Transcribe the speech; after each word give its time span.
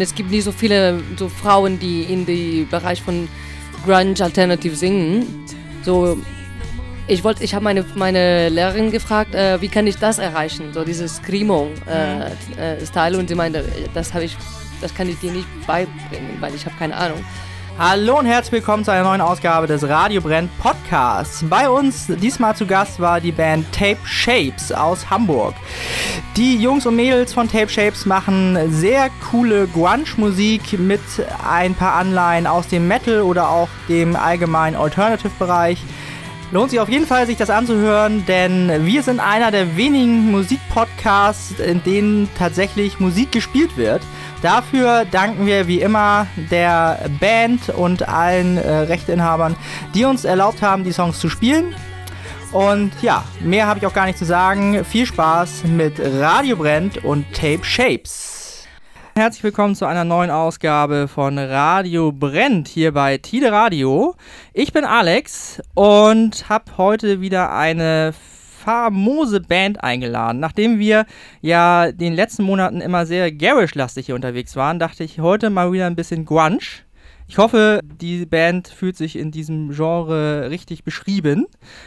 Es 0.00 0.14
gibt 0.14 0.30
nicht 0.30 0.44
so 0.44 0.52
viele 0.52 1.00
so 1.16 1.28
Frauen, 1.28 1.78
die 1.78 2.02
in 2.02 2.26
den 2.26 2.68
Bereich 2.68 3.02
von 3.02 3.28
Grunge 3.84 4.14
Alternative 4.20 4.76
singen. 4.76 5.44
So, 5.82 6.18
ich 7.06 7.24
wollte, 7.24 7.42
ich 7.42 7.54
habe 7.54 7.64
meine, 7.64 7.84
meine 7.94 8.48
Lehrerin 8.48 8.90
gefragt, 8.90 9.34
äh, 9.34 9.60
wie 9.60 9.68
kann 9.68 9.86
ich 9.86 9.96
das 9.96 10.18
erreichen, 10.18 10.72
so 10.72 10.84
dieses 10.84 11.16
Screamo-Style 11.16 12.36
äh, 12.56 13.16
äh, 13.16 13.16
und 13.16 13.28
sie 13.28 13.34
meinte, 13.34 13.64
das 13.94 14.14
habe 14.14 14.24
ich, 14.24 14.36
das 14.80 14.94
kann 14.94 15.08
ich 15.08 15.18
dir 15.18 15.32
nicht 15.32 15.46
beibringen, 15.66 16.36
weil 16.40 16.54
ich 16.54 16.64
habe 16.64 16.76
keine 16.78 16.96
Ahnung. 16.96 17.24
Hallo 17.82 18.18
und 18.18 18.26
herzlich 18.26 18.52
willkommen 18.52 18.84
zu 18.84 18.92
einer 18.92 19.04
neuen 19.04 19.22
Ausgabe 19.22 19.66
des 19.66 19.88
Radio 19.88 20.20
Brenn 20.20 20.50
Podcasts. 20.58 21.42
Bei 21.48 21.66
uns 21.70 22.08
diesmal 22.08 22.54
zu 22.54 22.66
Gast 22.66 23.00
war 23.00 23.22
die 23.22 23.32
Band 23.32 23.72
Tape 23.72 23.96
Shapes 24.04 24.70
aus 24.70 25.08
Hamburg. 25.08 25.54
Die 26.36 26.58
Jungs 26.58 26.84
und 26.84 26.96
Mädels 26.96 27.32
von 27.32 27.48
Tape 27.48 27.70
Shapes 27.70 28.04
machen 28.04 28.58
sehr 28.70 29.08
coole 29.30 29.66
Grunge-Musik 29.66 30.78
mit 30.78 31.00
ein 31.50 31.74
paar 31.74 31.94
Anleihen 31.94 32.46
aus 32.46 32.68
dem 32.68 32.86
Metal 32.86 33.22
oder 33.22 33.48
auch 33.48 33.70
dem 33.88 34.14
allgemeinen 34.14 34.76
Alternative-Bereich. 34.76 35.78
Lohnt 36.52 36.70
sich 36.70 36.80
auf 36.80 36.88
jeden 36.88 37.06
Fall, 37.06 37.26
sich 37.26 37.36
das 37.36 37.48
anzuhören, 37.48 38.26
denn 38.26 38.84
wir 38.84 39.04
sind 39.04 39.20
einer 39.20 39.52
der 39.52 39.76
wenigen 39.76 40.32
Musikpodcasts, 40.32 41.60
in 41.60 41.80
denen 41.84 42.28
tatsächlich 42.36 42.98
Musik 42.98 43.30
gespielt 43.30 43.76
wird. 43.76 44.02
Dafür 44.42 45.04
danken 45.04 45.46
wir 45.46 45.68
wie 45.68 45.80
immer 45.80 46.26
der 46.50 47.08
Band 47.20 47.68
und 47.68 48.08
allen 48.08 48.56
äh, 48.56 48.68
Rechteinhabern, 48.68 49.54
die 49.94 50.04
uns 50.04 50.24
erlaubt 50.24 50.60
haben, 50.60 50.82
die 50.82 50.92
Songs 50.92 51.20
zu 51.20 51.28
spielen. 51.28 51.72
Und 52.50 52.90
ja, 53.00 53.22
mehr 53.38 53.68
habe 53.68 53.78
ich 53.78 53.86
auch 53.86 53.94
gar 53.94 54.06
nicht 54.06 54.18
zu 54.18 54.24
sagen. 54.24 54.84
Viel 54.84 55.06
Spaß 55.06 55.64
mit 55.64 56.00
Radio 56.00 56.56
Brennt 56.56 57.04
und 57.04 57.32
Tape 57.32 57.64
Shapes. 57.64 58.39
Herzlich 59.16 59.42
willkommen 59.42 59.74
zu 59.74 59.86
einer 59.86 60.04
neuen 60.04 60.30
Ausgabe 60.30 61.08
von 61.08 61.36
Radio 61.36 62.12
Brennt 62.12 62.68
hier 62.68 62.92
bei 62.92 63.18
Tide 63.18 63.50
Radio. 63.50 64.14
Ich 64.54 64.72
bin 64.72 64.84
Alex 64.84 65.60
und 65.74 66.48
habe 66.48 66.76
heute 66.78 67.20
wieder 67.20 67.52
eine 67.52 68.14
famose 68.64 69.40
Band 69.40 69.82
eingeladen. 69.82 70.38
Nachdem 70.38 70.78
wir 70.78 71.06
ja 71.40 71.90
den 71.90 72.14
letzten 72.14 72.44
Monaten 72.44 72.80
immer 72.80 73.04
sehr 73.04 73.32
garish-lastig 73.32 74.06
hier 74.06 74.14
unterwegs 74.14 74.54
waren, 74.54 74.78
dachte 74.78 75.02
ich 75.02 75.18
heute 75.18 75.50
mal 75.50 75.72
wieder 75.72 75.86
ein 75.86 75.96
bisschen 75.96 76.24
Grunge. 76.24 76.60
Ich 77.30 77.38
hoffe, 77.38 77.78
die 77.84 78.26
Band 78.26 78.66
fühlt 78.66 78.96
sich 78.96 79.14
in 79.14 79.30
diesem 79.30 79.70
Genre 79.70 80.50
richtig 80.50 80.82
beschrieben. 80.82 81.46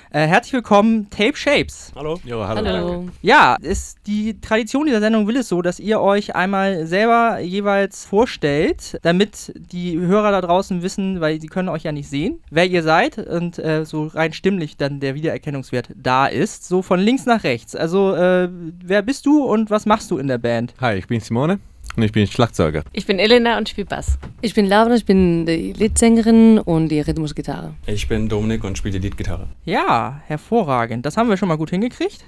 Äh, 0.09 0.25
herzlich 0.25 0.53
willkommen, 0.53 1.09
Tape 1.09 1.36
Shapes. 1.36 1.91
Hallo. 1.97 2.17
Jo, 2.23 2.47
hallo. 2.47 2.66
hallo. 2.66 3.09
Ja, 3.22 3.58
ist 3.59 3.97
die 4.08 4.39
Tradition 4.39 4.86
dieser 4.86 5.02
Sendung 5.02 5.27
will 5.27 5.36
es 5.36 5.49
so, 5.49 5.61
dass 5.61 5.81
ihr 5.81 5.99
euch 5.99 6.33
einmal 6.33 6.88
selber 6.88 7.39
jeweils 7.39 8.05
vorstellt, 8.05 8.97
damit 9.02 9.52
die 9.53 9.99
Hörer 9.99 10.31
da 10.31 10.39
draußen 10.39 10.81
wissen, 10.81 11.19
weil 11.19 11.41
sie 11.41 11.47
können 11.47 11.67
euch 11.67 11.83
ja 11.83 11.91
nicht 11.91 12.08
sehen, 12.08 12.39
wer 12.49 12.66
ihr 12.66 12.81
seid 12.81 13.17
und 13.17 13.59
äh, 13.59 13.83
so 13.83 14.08
rein 14.08 14.31
stimmlich 14.31 14.77
dann 14.77 15.02
der 15.02 15.14
Wiedererkennungswert 15.14 15.89
da 15.94 16.27
ist. 16.27 16.66
So 16.66 16.81
von 16.81 17.02
links 17.02 17.25
nach 17.25 17.44
rechts. 17.44 17.75
Also, 17.75 18.16
äh, 18.16 18.47
wer 18.49 19.02
bist 19.02 19.25
du 19.25 19.44
und 19.44 19.69
was 19.69 19.86
machst 19.86 20.09
du 20.09 20.19
in 20.19 20.27
der 20.27 20.38
Band? 20.38 20.73
Hi, 20.80 20.95
ich 20.95 21.08
bin 21.08 21.19
Simone. 21.19 21.59
Und 21.95 22.02
ich 22.03 22.11
bin 22.11 22.25
Schlagzeuger. 22.25 22.83
Ich 22.91 23.05
bin 23.05 23.19
Elena 23.19 23.58
und 23.58 23.69
spiele 23.69 23.86
Bass. 23.86 24.17
Ich 24.41 24.55
bin 24.55 24.67
Laura, 24.67 24.95
ich 24.95 25.05
bin 25.05 25.45
die 25.45 25.73
Leadsängerin 25.73 26.58
und 26.58 26.89
die 26.89 26.99
Rhythmusgitarre. 26.99 27.75
Ich 27.86 28.08
bin 28.08 28.27
Dominik 28.30 28.63
und 28.63 28.77
spiele 28.77 28.99
die 28.99 29.08
Leadgitarre. 29.08 29.47
Ja, 29.63 30.21
hervorragend. 30.25 31.05
Das 31.05 31.17
haben 31.17 31.30
wir 31.30 31.38
schon 31.38 31.49
mal 31.49 31.58
gut 31.58 31.69
hingekriegt. 31.69 32.25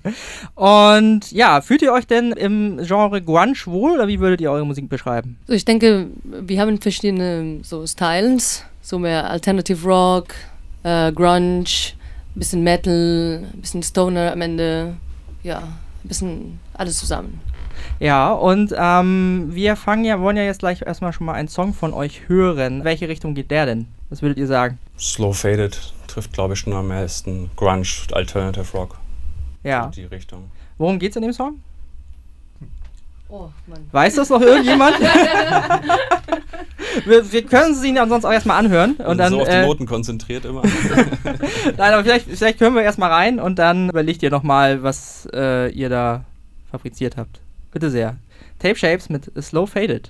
und 0.54 1.32
ja, 1.32 1.62
fühlt 1.62 1.80
ihr 1.80 1.92
euch 1.92 2.06
denn 2.06 2.32
im 2.32 2.78
Genre 2.84 3.22
Grunge 3.22 3.56
wohl 3.64 3.92
oder 3.92 4.06
wie 4.06 4.20
würdet 4.20 4.42
ihr 4.42 4.50
eure 4.50 4.66
Musik 4.66 4.90
beschreiben? 4.90 5.38
So, 5.46 5.54
ich 5.54 5.64
denke, 5.64 6.08
wir 6.22 6.60
haben 6.60 6.78
verschiedene 6.78 7.60
so 7.62 7.86
Styles, 7.86 8.64
so 8.82 8.98
mehr 8.98 9.30
Alternative 9.30 9.82
Rock, 9.88 10.34
äh, 10.82 11.10
Grunge, 11.12 11.64
bisschen 12.34 12.62
Metal, 12.62 13.44
bisschen 13.54 13.82
Stoner 13.82 14.32
am 14.32 14.42
Ende. 14.42 14.96
Ja, 15.42 15.60
ein 15.60 16.08
bisschen 16.08 16.60
alles 16.74 16.98
zusammen. 16.98 17.40
Ja, 18.00 18.32
und 18.32 18.74
ähm, 18.76 19.48
wir 19.50 19.76
fangen 19.76 20.04
ja, 20.04 20.20
wollen 20.20 20.36
ja 20.36 20.42
jetzt 20.42 20.60
gleich 20.60 20.82
erstmal 20.82 21.12
schon 21.12 21.26
mal 21.26 21.34
einen 21.34 21.48
Song 21.48 21.74
von 21.74 21.92
euch 21.92 22.28
hören. 22.28 22.84
Welche 22.84 23.08
Richtung 23.08 23.34
geht 23.34 23.50
der 23.50 23.66
denn? 23.66 23.86
Was 24.10 24.22
würdet 24.22 24.38
ihr 24.38 24.46
sagen? 24.46 24.78
Slow 24.98 25.32
Faded 25.32 25.92
trifft, 26.06 26.32
glaube 26.32 26.54
ich, 26.54 26.60
schon 26.60 26.72
am 26.72 26.88
meisten 26.88 27.50
Grunge, 27.56 27.86
Alternative 28.12 28.70
Rock. 28.72 28.96
Ja. 29.62 29.88
Die 29.88 30.04
Richtung. 30.04 30.50
Worum 30.78 30.98
geht's 30.98 31.16
in 31.16 31.22
dem 31.22 31.32
Song? 31.32 31.60
Oh, 33.28 33.48
Mann. 33.66 33.88
Weiß 33.90 34.14
das 34.14 34.28
noch 34.28 34.40
irgendjemand? 34.40 35.00
wir, 37.04 37.32
wir, 37.32 37.42
können 37.44 37.74
sie 37.74 37.88
ihn 37.88 37.98
ansonsten 37.98 38.28
auch 38.28 38.32
erstmal 38.32 38.58
anhören. 38.58 38.92
Und 38.92 39.18
dann, 39.18 39.32
so 39.32 39.40
auf 39.40 39.48
die 39.48 39.54
äh, 39.54 39.66
Noten 39.66 39.86
konzentriert 39.86 40.44
immer. 40.44 40.62
Nein, 41.76 41.92
aber 41.92 42.04
vielleicht, 42.04 42.28
vielleicht 42.28 42.60
hören 42.60 42.76
wir 42.76 42.82
erstmal 42.82 43.10
rein 43.10 43.40
und 43.40 43.58
dann 43.58 43.88
überlegt 43.88 44.22
ihr 44.22 44.30
nochmal, 44.30 44.84
was 44.84 45.28
äh, 45.34 45.72
ihr 45.72 45.88
da 45.88 46.24
fabriziert 46.70 47.16
habt. 47.16 47.40
Bitte 47.76 47.90
sehr. 47.90 48.16
Tape 48.58 48.76
Shapes 48.76 49.10
mit 49.10 49.30
Slow 49.38 49.66
Faded. 49.66 50.08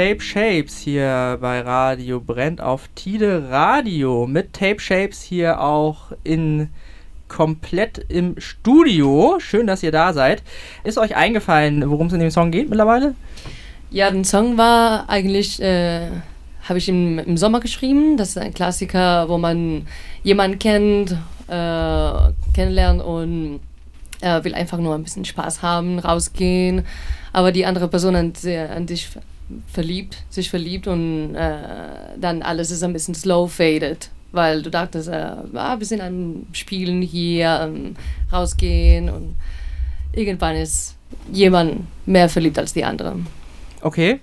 Tape 0.00 0.22
Shapes 0.22 0.78
hier 0.78 1.36
bei 1.42 1.60
Radio 1.60 2.20
Brennt 2.20 2.62
auf 2.62 2.88
Tide 2.94 3.50
Radio. 3.50 4.26
Mit 4.26 4.54
Tape 4.54 4.80
Shapes 4.80 5.20
hier 5.20 5.60
auch 5.60 6.12
in 6.24 6.70
komplett 7.28 8.06
im 8.08 8.40
Studio. 8.40 9.36
Schön, 9.40 9.66
dass 9.66 9.82
ihr 9.82 9.92
da 9.92 10.14
seid. 10.14 10.42
Ist 10.84 10.96
euch 10.96 11.16
eingefallen, 11.16 11.90
worum 11.90 12.06
es 12.06 12.14
in 12.14 12.20
dem 12.20 12.30
Song 12.30 12.50
geht 12.50 12.70
mittlerweile? 12.70 13.14
Ja, 13.90 14.10
den 14.10 14.24
Song 14.24 14.56
war 14.56 15.06
eigentlich, 15.10 15.60
äh, 15.60 16.06
habe 16.66 16.78
ich 16.78 16.88
im, 16.88 17.18
im 17.18 17.36
Sommer 17.36 17.60
geschrieben. 17.60 18.16
Das 18.16 18.30
ist 18.30 18.38
ein 18.38 18.54
Klassiker, 18.54 19.28
wo 19.28 19.36
man 19.36 19.86
jemanden 20.22 20.58
kennt, 20.58 21.10
äh, 21.46 22.32
kennenlernt 22.54 23.02
und 23.02 23.60
äh, 24.22 24.42
will 24.44 24.54
einfach 24.54 24.78
nur 24.78 24.94
ein 24.94 25.02
bisschen 25.02 25.26
Spaß 25.26 25.60
haben, 25.60 25.98
rausgehen, 25.98 26.86
aber 27.34 27.52
die 27.52 27.66
andere 27.66 27.88
Person 27.88 28.16
an, 28.16 28.32
an 28.74 28.86
dich 28.86 29.06
verliebt, 29.66 30.18
sich 30.30 30.50
verliebt 30.50 30.86
und 30.86 31.34
äh, 31.34 31.58
dann 32.18 32.42
alles 32.42 32.70
ist 32.70 32.82
ein 32.82 32.92
bisschen 32.92 33.14
slow 33.14 33.50
faded, 33.50 34.10
weil 34.32 34.62
du 34.62 34.70
dachtest, 34.70 35.08
äh, 35.08 35.34
ah, 35.54 35.78
wir 35.78 35.86
sind 35.86 36.00
am 36.00 36.46
Spielen 36.52 37.02
hier, 37.02 37.60
ähm, 37.62 37.96
rausgehen 38.32 39.08
und 39.08 39.36
irgendwann 40.12 40.56
ist 40.56 40.96
jemand 41.32 41.84
mehr 42.06 42.28
verliebt 42.28 42.58
als 42.58 42.72
die 42.72 42.84
andere. 42.84 43.16
Okay. 43.82 44.20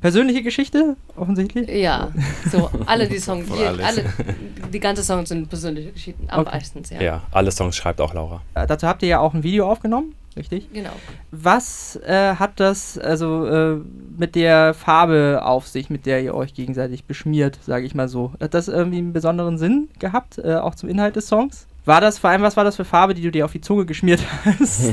Persönliche 0.00 0.44
Geschichte, 0.44 0.96
offensichtlich? 1.16 1.68
Ja, 1.68 2.12
so 2.52 2.70
alle 2.86 3.08
die 3.08 3.18
Songs, 3.18 3.46
die, 3.46 3.64
alle, 3.64 4.04
die 4.72 4.78
ganzen 4.78 5.02
Songs 5.02 5.28
sind 5.28 5.48
persönliche 5.48 5.90
Geschichten, 5.90 6.24
am 6.28 6.42
okay. 6.42 6.50
meistens, 6.52 6.90
ja. 6.90 7.00
Ja, 7.00 7.22
alle 7.32 7.50
Songs 7.50 7.74
schreibt 7.74 8.00
auch 8.00 8.14
Laura. 8.14 8.42
Äh, 8.54 8.68
dazu 8.68 8.86
habt 8.86 9.02
ihr 9.02 9.08
ja 9.08 9.18
auch 9.18 9.34
ein 9.34 9.42
Video 9.42 9.68
aufgenommen, 9.68 10.14
richtig? 10.36 10.72
Genau. 10.72 10.92
Was 11.30 11.96
äh, 11.96 12.34
hat 12.36 12.60
das 12.60 12.98
also 12.98 13.46
äh, 13.46 13.80
mit 14.16 14.34
der 14.34 14.74
Farbe 14.74 15.40
auf 15.44 15.66
sich, 15.68 15.90
mit 15.90 16.06
der 16.06 16.22
ihr 16.22 16.34
euch 16.34 16.54
gegenseitig 16.54 17.04
beschmiert, 17.04 17.58
sage 17.64 17.86
ich 17.86 17.94
mal 17.94 18.08
so? 18.08 18.32
Hat 18.40 18.54
das 18.54 18.68
irgendwie 18.68 18.98
einen 18.98 19.12
besonderen 19.12 19.58
Sinn 19.58 19.88
gehabt, 19.98 20.38
äh, 20.38 20.56
auch 20.56 20.74
zum 20.74 20.88
Inhalt 20.88 21.16
des 21.16 21.28
Songs? 21.28 21.66
War 21.84 22.00
das 22.00 22.18
vor 22.18 22.30
allem, 22.30 22.42
was 22.42 22.56
war 22.56 22.64
das 22.64 22.76
für 22.76 22.84
Farbe, 22.84 23.14
die 23.14 23.22
du 23.22 23.30
dir 23.30 23.44
auf 23.46 23.52
die 23.52 23.62
Zunge 23.62 23.86
geschmiert 23.86 24.20
hast? 24.44 24.92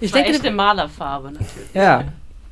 ich 0.00 0.12
denke, 0.12 0.38
eine 0.38 0.50
Malerfarbe 0.50 1.32
natürlich. 1.32 1.72
Ja. 1.72 2.04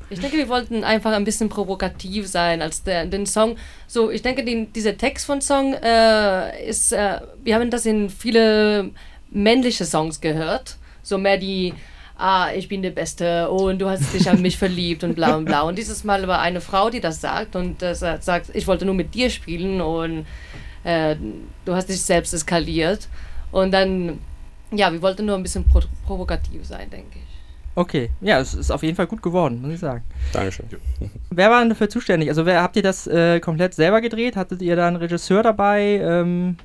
Ich 0.09 0.21
denke, 0.21 0.37
wir 0.37 0.49
wollten 0.49 0.85
einfach 0.85 1.13
ein 1.13 1.25
bisschen 1.25 1.49
provokativ 1.49 2.29
sein 2.29 2.63
als 2.63 2.85
der, 2.85 3.07
den 3.07 3.27
Song. 3.27 3.57
So, 3.89 4.11
ich 4.11 4.23
denke, 4.23 4.45
den, 4.45 4.73
dieser 4.73 4.97
Text 4.97 5.27
von 5.27 5.41
Song 5.41 5.75
äh, 5.75 6.67
ist, 6.69 6.93
äh, 6.93 7.21
wir 7.43 7.57
haben 7.57 7.71
das 7.71 7.87
in 7.87 8.09
viele 8.09 8.91
männliche 9.31 9.85
Songs 9.85 10.21
gehört. 10.21 10.77
So 11.03 11.19
mehr 11.19 11.39
die, 11.39 11.75
ah, 12.19 12.49
ich 12.55 12.69
bin 12.69 12.83
der 12.83 12.91
Beste 12.91 13.49
und 13.51 13.79
du 13.81 13.89
hast 13.89 14.13
dich 14.13 14.29
an 14.29 14.43
mich 14.43 14.59
verliebt 14.59 15.05
und 15.05 15.15
bla 15.15 15.37
und 15.37 15.45
bla. 15.45 15.63
Und 15.63 15.79
dieses 15.79 16.05
Mal 16.05 16.27
war 16.27 16.41
eine 16.41 16.61
Frau, 16.61 16.91
die 16.91 17.01
das 17.01 17.21
sagt 17.21 17.57
und 17.57 17.83
das 17.83 18.01
sagt, 18.01 18.51
ich 18.55 18.67
wollte 18.67 18.85
nur 18.85 18.95
mit 18.95 19.15
dir 19.15 19.31
spielen 19.31 19.81
und 19.81 20.27
äh, 20.85 21.17
du 21.65 21.75
hast 21.75 21.89
dich 21.89 22.01
selbst 22.01 22.33
eskaliert. 22.33 23.09
Und 23.53 23.73
dann, 23.73 24.19
ja, 24.73 24.93
wir 24.93 25.03
wollten 25.03 25.27
nur 25.27 25.37
ein 25.37 25.43
bisschen 25.43 25.65
pro 25.65 25.81
provokativ 26.07 26.65
sein, 26.65 26.91
denke 26.91 27.19
ich. 27.19 27.27
Okay, 27.75 28.11
ja, 28.23 28.41
es 28.41 28.55
ist 28.55 28.71
auf 28.71 28.83
jeden 28.83 28.97
Fall 28.97 29.07
gut 29.07 29.23
geworden, 29.23 29.61
muss 29.61 29.75
ich 29.75 29.81
sagen. 29.81 30.03
Dankeschön. 30.33 30.67
Wer 31.31 31.51
war 31.51 31.61
denn 31.61 31.69
dafür 31.69 31.91
zuständig? 31.91 32.31
Also 32.31 32.47
wer 32.47 32.63
habt 32.63 32.75
ihr 32.77 32.83
das 32.83 33.07
äh, 33.07 33.39
komplett 33.39 33.75
selber 33.75 34.01
gedreht? 34.01 34.35
Hattet 34.35 34.63
ihr 34.63 34.77
da 34.77 34.89
einen 34.89 34.97
Regisseur 34.97 35.43
dabei? 35.43 36.01
Ähm 36.03 36.57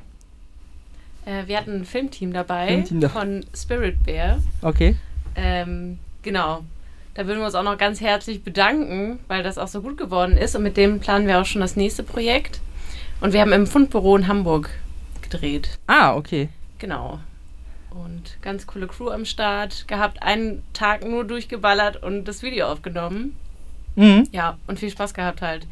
äh, 1.26 1.48
wir 1.48 1.58
hatten 1.58 1.82
ein 1.82 1.86
Filmteam 1.86 2.34
dabei 2.34 2.68
Filmteam 2.68 3.02
da. 3.02 3.10
von 3.10 3.46
Spirit 3.56 4.04
Bear. 4.04 4.40
Okay. 4.62 4.96
Ähm, 5.36 6.00
genau. 6.22 6.64
Da 7.14 7.28
würden 7.28 7.40
wir 7.40 7.46
uns 7.46 7.56
auch 7.56 7.64
noch 7.64 7.78
ganz 7.78 8.00
herzlich 8.00 8.44
bedanken, 8.44 9.20
weil 9.28 9.44
das 9.44 9.58
auch 9.58 9.68
so 9.68 9.82
gut 9.82 9.98
geworden 9.98 10.38
ist. 10.38 10.56
Und 10.56 10.64
mit 10.64 10.78
dem 10.78 11.00
planen 11.00 11.28
wir 11.28 11.40
auch 11.42 11.46
schon 11.46 11.62
das 11.62 11.76
nächste 11.76 12.04
Projekt. 12.04 12.62
Und 13.20 13.34
wir 13.34 13.42
haben 13.42 13.52
im 13.52 13.68
Fundbüro 13.68 14.16
in 14.16 14.28
Hamburg 14.28 14.70
gedreht. 15.22 15.78
Ah, 15.88 16.16
okay. 16.16 16.50
Genau. 16.80 17.20
Und 17.92 18.38
ganz 18.42 18.66
coole 18.66 18.88
Crew 18.88 19.10
am 19.10 19.26
Start 19.26 19.88
gehabt, 19.88 20.24
einen 20.24 20.64
Tag 20.74 21.06
nur 21.06 21.26
durchgeballert 21.26 22.02
und 22.02 22.26
das 22.26 22.42
Video 22.42 22.68
aufgenommen. 22.68 23.36
Mhm. 23.96 24.28
Ja, 24.32 24.58
und 24.68 24.80
viel 24.80 24.90
Spaß 24.90 25.14
gehabt 25.14 25.42
halt. 25.42 25.68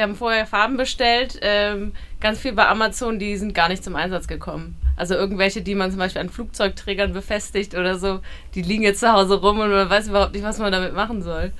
Wir 0.00 0.04
haben 0.04 0.16
vorher 0.16 0.46
Farben 0.46 0.78
bestellt, 0.78 1.38
ähm, 1.42 1.92
ganz 2.20 2.38
viel 2.38 2.54
bei 2.54 2.66
Amazon, 2.66 3.18
die 3.18 3.36
sind 3.36 3.54
gar 3.54 3.68
nicht 3.68 3.84
zum 3.84 3.96
Einsatz 3.96 4.28
gekommen. 4.28 4.78
Also 4.96 5.12
irgendwelche, 5.12 5.60
die 5.60 5.74
man 5.74 5.90
zum 5.90 5.98
Beispiel 5.98 6.22
an 6.22 6.30
Flugzeugträgern 6.30 7.12
befestigt 7.12 7.74
oder 7.74 7.98
so, 7.98 8.20
die 8.54 8.62
liegen 8.62 8.82
jetzt 8.82 9.00
zu 9.00 9.12
Hause 9.12 9.34
rum 9.34 9.60
und 9.60 9.68
man 9.70 9.90
weiß 9.90 10.08
überhaupt 10.08 10.32
nicht, 10.32 10.42
was 10.42 10.56
man 10.56 10.72
damit 10.72 10.94
machen 10.94 11.20
soll. 11.20 11.52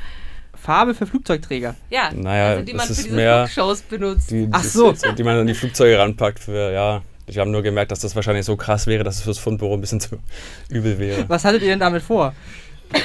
Farbe 0.54 0.94
für 0.94 1.06
Flugzeugträger. 1.06 1.74
Ja, 1.90 2.10
naja, 2.14 2.52
also 2.52 2.64
die 2.64 2.72
man 2.72 2.86
für 2.86 2.94
diese 2.94 3.08
Flugshows 3.10 3.82
benutzt. 3.82 4.30
Die, 4.30 4.48
Ach 4.52 4.64
so. 4.64 4.94
Die 4.94 5.22
man 5.22 5.36
an 5.36 5.46
die 5.46 5.52
Flugzeuge 5.52 5.98
ranpackt 5.98 6.38
für, 6.38 6.72
ja, 6.72 7.02
ich 7.26 7.36
habe 7.36 7.50
nur 7.50 7.62
gemerkt, 7.62 7.92
dass 7.92 8.00
das 8.00 8.16
wahrscheinlich 8.16 8.46
so 8.46 8.56
krass 8.56 8.86
wäre, 8.86 9.04
dass 9.04 9.16
es 9.16 9.20
fürs 9.20 9.38
Fundbüro 9.38 9.74
ein 9.74 9.82
bisschen 9.82 10.00
zu 10.00 10.18
übel 10.70 10.98
wäre. 10.98 11.26
Was 11.28 11.44
hattet 11.44 11.60
ihr 11.60 11.68
denn 11.68 11.80
damit 11.80 12.02
vor? 12.02 12.32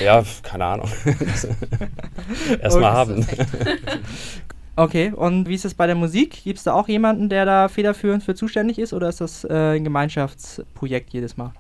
Ja, 0.02 0.24
keine 0.44 0.64
Ahnung. 0.64 0.90
Erstmal 2.62 2.94
haben. 2.94 3.28
Okay, 4.76 5.14
und 5.16 5.48
wie 5.48 5.56
ist 5.56 5.66
es 5.66 5.74
bei 5.74 5.88
der 5.88 5.96
Musik? 5.96 6.44
Gibt 6.44 6.58
es 6.58 6.66
da 6.66 6.74
auch 6.74 6.88
jemanden, 6.88 7.30
der 7.30 7.46
da 7.46 7.70
federführend 7.70 8.24
für 8.24 8.36
zuständig 8.36 8.78
ist 8.78 8.94
oder 8.94 9.08
ist 9.08 9.22
das 9.22 9.46
äh, 9.46 9.78
ein 9.78 9.84
Gemeinschaftsprojekt 9.84 11.14
jedes 11.14 11.38
Mal? 11.38 11.54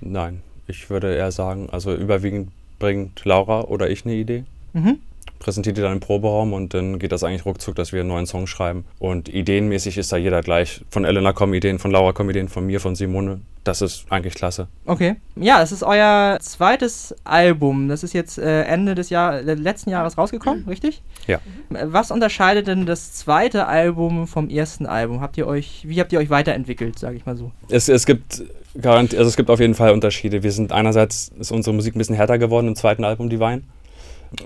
Nein, 0.00 0.42
ich 0.66 0.90
würde 0.90 1.14
eher 1.14 1.30
sagen, 1.30 1.68
also 1.70 1.94
überwiegend 1.94 2.50
bringt 2.78 3.24
Laura 3.24 3.62
oder 3.62 3.88
ich 3.88 4.04
eine 4.04 4.14
Idee. 4.14 4.44
Mhm 4.72 4.98
präsentiert 5.38 5.76
die 5.76 5.80
dann 5.80 5.92
im 5.92 6.00
Proberaum 6.00 6.52
und 6.52 6.74
dann 6.74 6.98
geht 6.98 7.12
das 7.12 7.24
eigentlich 7.24 7.44
ruckzuck, 7.44 7.74
dass 7.74 7.92
wir 7.92 8.00
einen 8.00 8.08
neuen 8.08 8.26
Song 8.26 8.46
schreiben. 8.46 8.84
Und 8.98 9.28
ideenmäßig 9.28 9.98
ist 9.98 10.12
da 10.12 10.16
jeder 10.16 10.42
gleich. 10.42 10.84
Von 10.90 11.04
Elena 11.04 11.32
kommen 11.32 11.54
Ideen, 11.54 11.78
von 11.78 11.90
Laura 11.90 12.12
kommen 12.12 12.30
Ideen, 12.30 12.48
von 12.48 12.66
mir, 12.66 12.80
von 12.80 12.94
Simone. 12.94 13.40
Das 13.64 13.82
ist 13.82 14.06
eigentlich 14.10 14.34
klasse. 14.34 14.68
Okay. 14.84 15.16
Ja, 15.34 15.60
es 15.60 15.72
ist 15.72 15.82
euer 15.82 16.38
zweites 16.40 17.14
Album. 17.24 17.88
Das 17.88 18.04
ist 18.04 18.12
jetzt 18.12 18.38
äh, 18.38 18.62
Ende 18.62 18.94
des 18.94 19.10
Jahr, 19.10 19.40
äh, 19.40 19.54
letzten 19.54 19.90
Jahres 19.90 20.16
rausgekommen, 20.16 20.62
mhm. 20.62 20.68
richtig? 20.68 21.02
Ja. 21.26 21.40
Was 21.68 22.12
unterscheidet 22.12 22.68
denn 22.68 22.86
das 22.86 23.14
zweite 23.14 23.66
Album 23.66 24.28
vom 24.28 24.48
ersten 24.48 24.86
Album? 24.86 25.20
Habt 25.20 25.36
ihr 25.36 25.48
euch, 25.48 25.82
wie 25.84 26.00
habt 26.00 26.12
ihr 26.12 26.20
euch 26.20 26.30
weiterentwickelt, 26.30 26.98
sage 26.98 27.16
ich 27.16 27.26
mal 27.26 27.36
so? 27.36 27.50
Es, 27.68 27.88
es 27.88 28.06
gibt 28.06 28.44
also 28.84 29.28
es 29.28 29.36
gibt 29.36 29.50
auf 29.50 29.60
jeden 29.60 29.74
Fall 29.74 29.92
Unterschiede. 29.92 30.42
Wir 30.42 30.52
sind 30.52 30.72
einerseits 30.72 31.32
ist 31.38 31.50
unsere 31.50 31.74
Musik 31.74 31.96
ein 31.96 31.98
bisschen 31.98 32.14
härter 32.14 32.38
geworden 32.38 32.68
im 32.68 32.76
zweiten 32.76 33.04
Album 33.04 33.30
Divine. 33.30 33.62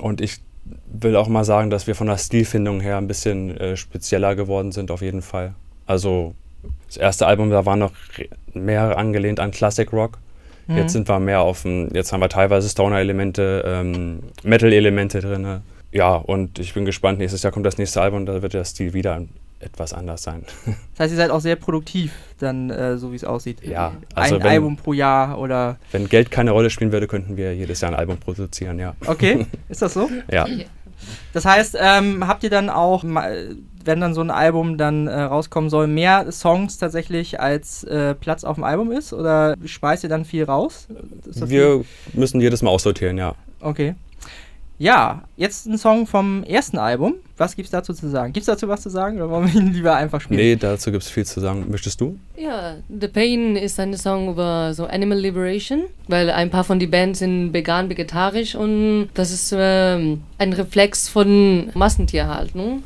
Und 0.01 0.21
ich 0.21 0.41
will 0.87 1.17
auch 1.17 1.29
mal 1.29 1.45
sagen, 1.45 1.71
dass 1.71 1.87
wir 1.87 1.95
von 1.95 2.07
der 2.07 2.19
Stilfindung 2.19 2.81
her 2.81 2.99
ein 2.99 3.09
bisschen 3.09 3.57
äh, 3.57 3.77
spezieller 3.77 4.35
geworden 4.35 4.73
sind, 4.73 4.91
auf 4.91 5.03
jeden 5.03 5.23
Fall. 5.23 5.55
Also 5.87 6.35
das 6.87 6.97
erste 6.97 7.27
Album, 7.27 7.51
da 7.51 7.67
war 7.67 7.77
noch 7.77 7.93
mehr 8.53 8.99
angelehnt 8.99 9.41
an 9.41 9.51
Classic 9.51 9.91
Rock. 9.93 10.19
Mhm. 10.67 10.77
Jetzt 10.77 10.93
sind 10.93 11.09
wir 11.09 11.19
mehr 11.19 11.41
auf 11.41 11.63
dem, 11.63 11.89
jetzt 11.95 12.13
haben 12.13 12.21
wir 12.21 12.29
teilweise 12.29 12.69
Stoner-Elemente, 12.69 13.65
ähm, 13.67 14.21
Metal-Elemente 14.43 15.21
drin. 15.21 15.61
Ja, 15.93 16.15
und 16.15 16.59
ich 16.59 16.75
bin 16.75 16.85
gespannt, 16.85 17.19
nächstes 17.19 17.43
Jahr 17.43 17.53
kommt 17.53 17.67
das 17.67 17.79
nächste 17.79 18.01
Album, 18.01 18.27
da 18.27 18.43
wird 18.43 18.55
der 18.55 18.65
Stil 18.65 18.93
wieder 18.95 19.23
etwas 19.61 19.93
anders 19.93 20.23
sein. 20.23 20.45
Das 20.93 21.05
heißt, 21.05 21.13
ihr 21.13 21.17
seid 21.17 21.31
auch 21.31 21.41
sehr 21.41 21.57
produktiv, 21.57 22.13
dann 22.39 22.71
äh, 22.71 22.99
so 22.99 23.13
wie 23.13 23.17
es 23.17 23.25
aussieht. 23.25 23.65
Ja, 23.65 23.93
also 24.15 24.37
ein 24.37 24.43
wenn, 24.43 24.51
Album 24.51 24.77
pro 24.77 24.93
Jahr 24.93 25.39
oder. 25.39 25.79
Wenn 25.93 26.09
Geld 26.09 26.31
keine 26.31 26.51
Rolle 26.51 26.71
spielen 26.71 26.93
würde, 26.93 27.07
könnten 27.07 27.37
wir 27.37 27.55
jedes 27.55 27.81
Jahr 27.81 27.93
ein 27.93 27.99
Album 27.99 28.19
produzieren, 28.19 28.79
ja. 28.79 28.95
Okay, 29.07 29.47
ist 29.69 29.83
das 29.83 29.95
so? 29.95 30.11
ja. 30.31 30.47
Das 31.33 31.45
heißt, 31.45 31.79
ähm, 31.81 32.27
habt 32.27 32.43
ihr 32.43 32.51
dann 32.51 32.69
auch, 32.69 33.05
wenn 33.05 34.01
dann 34.01 34.13
so 34.13 34.21
ein 34.21 34.31
Album 34.31 34.77
dann 34.77 35.07
äh, 35.07 35.23
rauskommen 35.23 35.71
soll, 35.71 35.87
mehr 35.87 36.31
Songs 36.31 36.77
tatsächlich 36.77 37.41
als 37.41 37.85
äh, 37.85 38.15
Platz 38.15 38.45
auf 38.45 38.57
dem 38.57 38.65
Album 38.65 38.93
ist? 38.93 39.13
Oder 39.13 39.57
schmeißt 39.65 40.03
ihr 40.03 40.11
dann 40.11 40.27
viel 40.27 40.45
raus? 40.45 40.89
Wir 41.25 41.47
viel? 41.47 41.85
müssen 42.13 42.41
jedes 42.41 42.61
Mal 42.63 42.71
aussortieren, 42.71 43.17
ja. 43.17 43.35
Okay. 43.61 43.95
Ja, 44.81 45.25
jetzt 45.37 45.67
ein 45.67 45.77
Song 45.77 46.07
vom 46.07 46.43
ersten 46.43 46.79
Album. 46.79 47.17
Was 47.37 47.55
gibt's 47.55 47.71
dazu 47.71 47.93
zu 47.93 48.09
sagen? 48.09 48.33
Gibt's 48.33 48.47
dazu 48.47 48.67
was 48.67 48.81
zu 48.81 48.89
sagen 48.89 49.19
oder 49.19 49.29
wollen 49.29 49.53
wir 49.53 49.61
ihn 49.61 49.73
lieber 49.75 49.95
einfach 49.95 50.23
spielen? 50.23 50.41
Nee, 50.41 50.57
dazu 50.57 50.91
gibt's 50.91 51.11
viel 51.11 51.27
zu 51.27 51.39
sagen. 51.39 51.67
Möchtest 51.71 52.01
du? 52.01 52.19
Ja, 52.35 52.77
The 52.89 53.09
Pain 53.09 53.57
ist 53.57 53.79
ein 53.79 53.95
Song 53.99 54.31
über 54.31 54.73
so 54.73 54.87
Animal 54.87 55.19
Liberation, 55.19 55.83
weil 56.09 56.31
ein 56.31 56.49
paar 56.49 56.65
von 56.65 56.79
den 56.79 56.91
Bands 56.91 57.19
sind 57.19 57.53
vegan, 57.53 57.91
vegetarisch 57.91 58.55
und 58.55 59.11
das 59.13 59.31
ist 59.31 59.53
äh, 59.53 59.97
ein 59.97 60.53
Reflex 60.55 61.11
von 61.11 61.71
Massentierhaltung, 61.75 62.83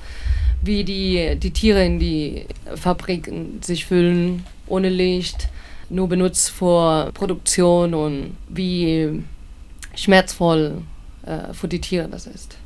wie 0.63 0.83
die, 0.83 1.37
die 1.37 1.53
Tiere 1.53 1.87
in 1.87 2.01
die 2.01 2.47
Fabriken 2.75 3.61
sich 3.63 3.87
fühlen, 3.87 4.45
ohne 4.67 4.89
Licht, 4.89 5.47
nur 5.91 6.09
benutzt 6.09 6.51
vor 6.51 7.13
Produktion 7.15 7.95
und 7.95 8.37
wie 8.49 9.23
schmerzvoll 9.95 10.83
äh, 11.27 11.53
für 11.53 11.69
die 11.69 11.81
Tiere 11.81 12.09
das 12.09 12.27
ist. 12.27 12.57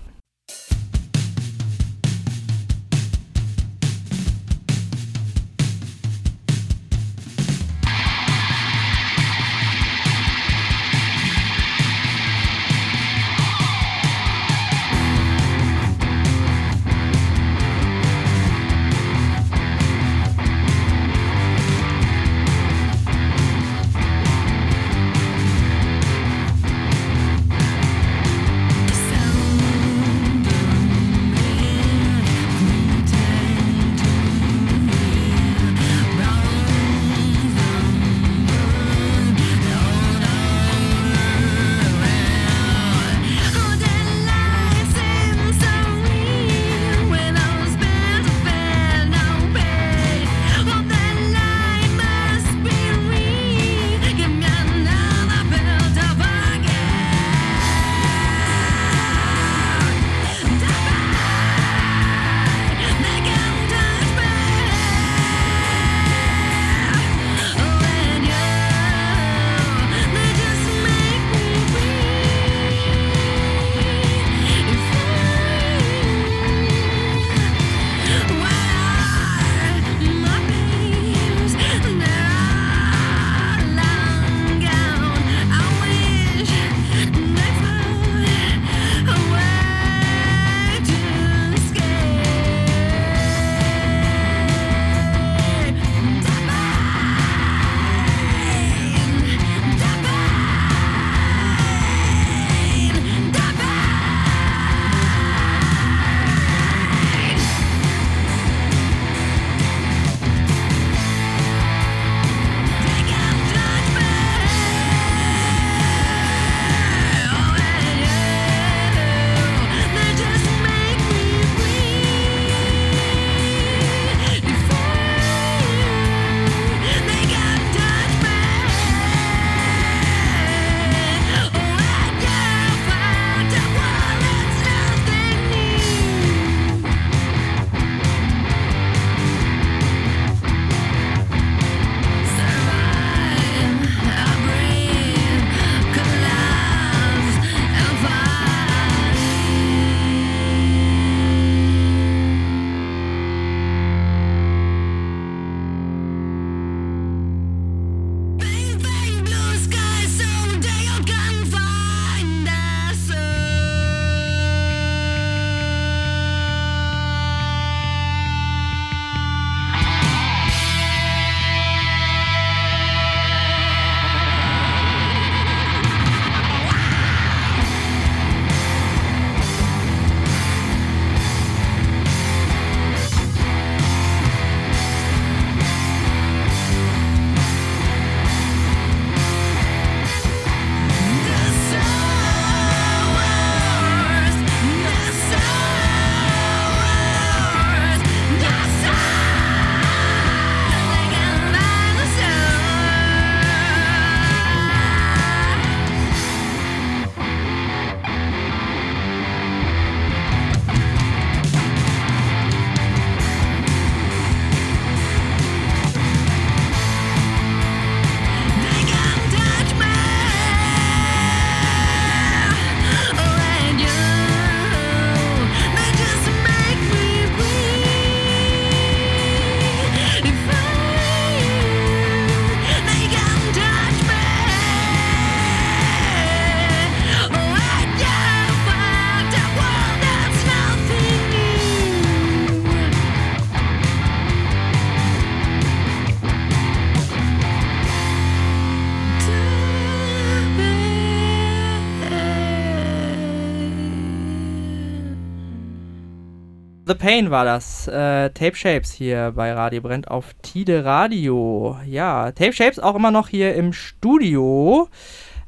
The 256.89 256.95
Pain 256.95 257.31
war 257.31 257.45
das. 257.45 257.87
Äh, 257.87 258.31
Tape 258.31 258.55
Shapes 258.55 258.93
hier 258.93 259.35
bei 259.37 259.53
Radio 259.53 259.83
Brennt 259.83 260.11
auf 260.11 260.33
Tide 260.41 260.87
Radio. 260.87 261.77
Ja, 261.87 262.33
Tape 262.33 262.55
Shapes 262.55 262.79
auch 262.79 262.95
immer 262.95 263.11
noch 263.11 263.29
hier 263.29 263.55
im 263.57 263.75
Studio. 263.75 264.89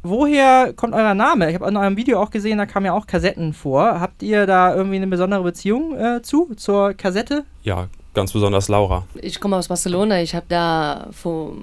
Woher 0.03 0.75
kommt 0.75 0.93
euer 0.93 1.15
Name? 1.15 1.49
Ich 1.49 1.55
habe 1.55 1.67
in 1.67 1.79
eurem 1.79 1.97
Video 1.97 2.21
auch 2.21 2.31
gesehen, 2.31 2.59
da 2.59 2.67
kamen 2.67 2.85
ja 2.85 2.93
auch 2.93 3.07
Kassetten 3.07 3.55
vor. 3.55 4.01
Habt 4.01 4.23
ihr 4.23 4.45
da 4.47 4.75
irgendwie 4.75 4.97
eine 4.97 5.07
besondere 5.07 5.43
Beziehung 5.43 5.97
äh, 5.97 6.21
zu, 6.21 6.55
zur 6.57 6.93
Kassette? 6.93 7.47
Ja, 7.63 7.89
ganz 8.13 8.35
besonders 8.35 8.69
Laura. 8.69 9.07
Ich 9.15 9.41
komme 9.41 9.57
aus 9.57 9.69
Barcelona. 9.69 10.21
Ich 10.21 10.35
habe 10.35 10.45
da 10.47 11.09
vor 11.11 11.55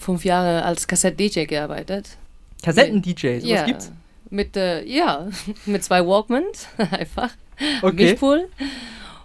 fünf 0.00 0.24
Jahren 0.24 0.62
als 0.62 0.88
Kassett-DJ 0.88 1.44
gearbeitet. 1.44 2.16
Kassetten-DJ? 2.62 3.40
Ja. 3.40 3.58
Was 3.58 3.66
gibt's? 3.66 3.92
Mit, 4.30 4.56
äh, 4.56 4.82
ja, 4.86 5.28
mit 5.66 5.84
zwei 5.84 6.06
Walkmans 6.06 6.66
einfach. 6.78 7.28
Okay. 7.82 8.12
Mischpool. 8.12 8.48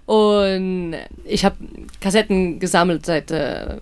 Und 0.06 0.96
ich 1.24 1.46
habe 1.46 1.56
Kassetten 2.00 2.60
gesammelt 2.60 3.06
seit 3.06 3.32
äh, 3.32 3.78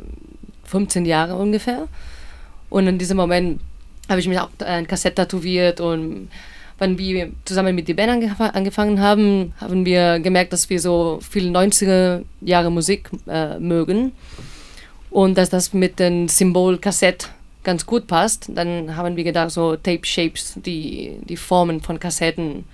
15 0.66 1.06
Jahren 1.06 1.32
ungefähr. 1.32 1.88
Und 2.70 2.88
in 2.88 2.98
diesem 2.98 3.18
Moment 3.18 3.60
habe 4.10 4.20
ich 4.20 4.28
mich 4.28 4.40
auch 4.40 4.50
ein 4.60 4.88
Kassett 4.88 5.16
tätowiert 5.16 5.80
und 5.80 6.30
wenn 6.82 6.98
wir 6.98 7.32
zusammen 7.46 7.76
mit 7.76 7.88
der 7.88 7.94
Band 7.94 8.12
angef 8.12 8.42
angefangen 8.42 9.00
haben, 9.00 9.54
haben 9.62 9.86
wir 9.86 10.20
gemerkt, 10.20 10.52
dass 10.52 10.68
wir 10.70 10.80
so 10.80 11.20
viel 11.22 11.56
90er 11.56 12.24
Jahre 12.42 12.72
Musik 12.72 13.12
äh, 13.28 13.60
mögen 13.60 14.14
und 15.12 15.38
dass 15.38 15.52
das 15.52 15.74
mit 15.74 16.00
dem 16.00 16.28
Symbol 16.28 16.80
Kassett 16.80 17.30
ganz 17.64 17.86
gut 17.86 18.08
passt. 18.08 18.50
Dann 18.56 18.96
haben 18.96 19.16
wir 19.16 19.24
gedacht, 19.24 19.52
so 19.52 19.76
Tape 19.76 20.06
Shapes, 20.06 20.56
die, 20.56 21.20
die 21.24 21.38
Formen 21.38 21.82
von 21.82 22.00
Kassetten 22.00 22.66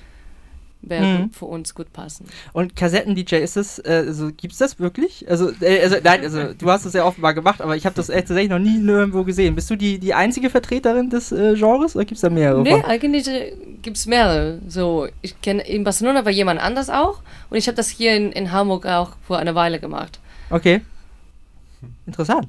wäre 0.89 1.05
mhm. 1.05 1.31
für 1.31 1.45
uns 1.45 1.75
gut 1.75 1.93
passen. 1.93 2.25
Und 2.53 2.75
Kassetten-DJ, 2.75 3.35
ist 3.35 3.55
das, 3.55 3.79
äh, 3.79 4.03
also 4.07 4.27
gibt 4.27 4.53
es 4.53 4.59
das 4.59 4.79
wirklich? 4.79 5.29
Also, 5.29 5.51
äh, 5.61 5.81
also, 5.81 5.97
nein, 6.03 6.23
also 6.23 6.53
du 6.53 6.69
hast 6.69 6.85
es 6.85 6.93
ja 6.93 7.05
offenbar 7.05 7.33
gemacht, 7.33 7.61
aber 7.61 7.75
ich 7.75 7.85
habe 7.85 7.95
das 7.95 8.07
tatsächlich 8.07 8.49
noch 8.49 8.59
nie 8.59 8.77
nirgendwo 8.77 9.23
gesehen. 9.23 9.55
Bist 9.55 9.69
du 9.69 9.75
die, 9.75 9.99
die 9.99 10.13
einzige 10.13 10.49
Vertreterin 10.49 11.09
des 11.09 11.31
äh, 11.31 11.55
Genres 11.55 11.95
oder 11.95 12.05
gibt 12.05 12.17
es 12.17 12.21
da 12.21 12.29
mehrere? 12.29 12.61
Nee, 12.61 12.71
von? 12.71 12.85
eigentlich 12.85 13.27
äh, 13.27 13.53
gibt 13.81 13.97
es 13.97 14.05
mehrere. 14.05 14.59
So, 14.67 15.07
ich 15.21 15.39
kenne 15.41 15.61
in 15.67 15.83
Barcelona 15.83 16.25
war 16.25 16.31
jemand 16.31 16.61
anders 16.61 16.89
auch 16.89 17.21
und 17.49 17.57
ich 17.57 17.67
habe 17.67 17.75
das 17.75 17.89
hier 17.89 18.15
in, 18.15 18.31
in 18.31 18.51
Hamburg 18.51 18.85
auch 18.85 19.11
vor 19.25 19.37
einer 19.37 19.55
Weile 19.55 19.79
gemacht. 19.79 20.19
Okay. 20.49 20.81
Interessant. 22.05 22.47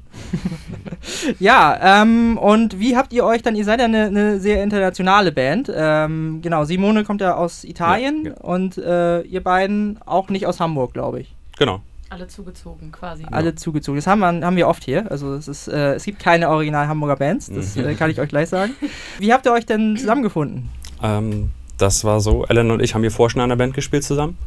ja, 1.39 2.01
ähm, 2.01 2.37
und 2.37 2.79
wie 2.79 2.95
habt 2.95 3.13
ihr 3.13 3.25
euch 3.25 3.41
dann, 3.41 3.55
ihr 3.55 3.65
seid 3.65 3.79
ja 3.79 3.85
eine, 3.85 4.05
eine 4.05 4.39
sehr 4.39 4.63
internationale 4.63 5.31
Band. 5.31 5.71
Ähm, 5.73 6.39
genau, 6.41 6.65
Simone 6.65 7.03
kommt 7.03 7.21
ja 7.21 7.35
aus 7.35 7.63
Italien 7.63 8.25
ja, 8.25 8.31
ja. 8.31 8.37
und 8.37 8.77
äh, 8.77 9.21
ihr 9.21 9.43
beiden 9.43 9.99
auch 10.05 10.29
nicht 10.29 10.47
aus 10.47 10.59
Hamburg, 10.59 10.93
glaube 10.93 11.21
ich. 11.21 11.35
Genau. 11.57 11.81
Alle 12.09 12.27
zugezogen 12.27 12.91
quasi. 12.91 13.23
Alle 13.29 13.53
zugezogen. 13.53 13.97
Das 13.97 14.07
haben 14.07 14.19
wir, 14.19 14.27
haben 14.27 14.55
wir 14.55 14.67
oft 14.67 14.83
hier. 14.83 15.11
Also 15.11 15.35
es, 15.35 15.47
ist, 15.47 15.67
äh, 15.67 15.93
es 15.93 16.05
gibt 16.05 16.19
keine 16.19 16.49
original 16.49 16.87
Hamburger 16.87 17.17
Bands, 17.17 17.51
das 17.53 17.75
mhm. 17.75 17.85
äh, 17.85 17.95
kann 17.95 18.09
ich 18.09 18.19
euch 18.19 18.29
gleich 18.29 18.49
sagen. 18.49 18.73
Wie 19.19 19.31
habt 19.31 19.45
ihr 19.45 19.51
euch 19.51 19.65
denn 19.65 19.95
zusammengefunden? 19.95 20.69
Ähm, 21.03 21.51
das 21.77 22.03
war 22.03 22.19
so, 22.19 22.45
Ellen 22.45 22.71
und 22.71 22.81
ich 22.81 22.95
haben 22.95 23.01
hier 23.01 23.11
vorher 23.11 23.29
schon 23.29 23.41
in 23.41 23.43
einer 23.43 23.57
Band 23.57 23.75
gespielt 23.75 24.03
zusammen 24.03 24.37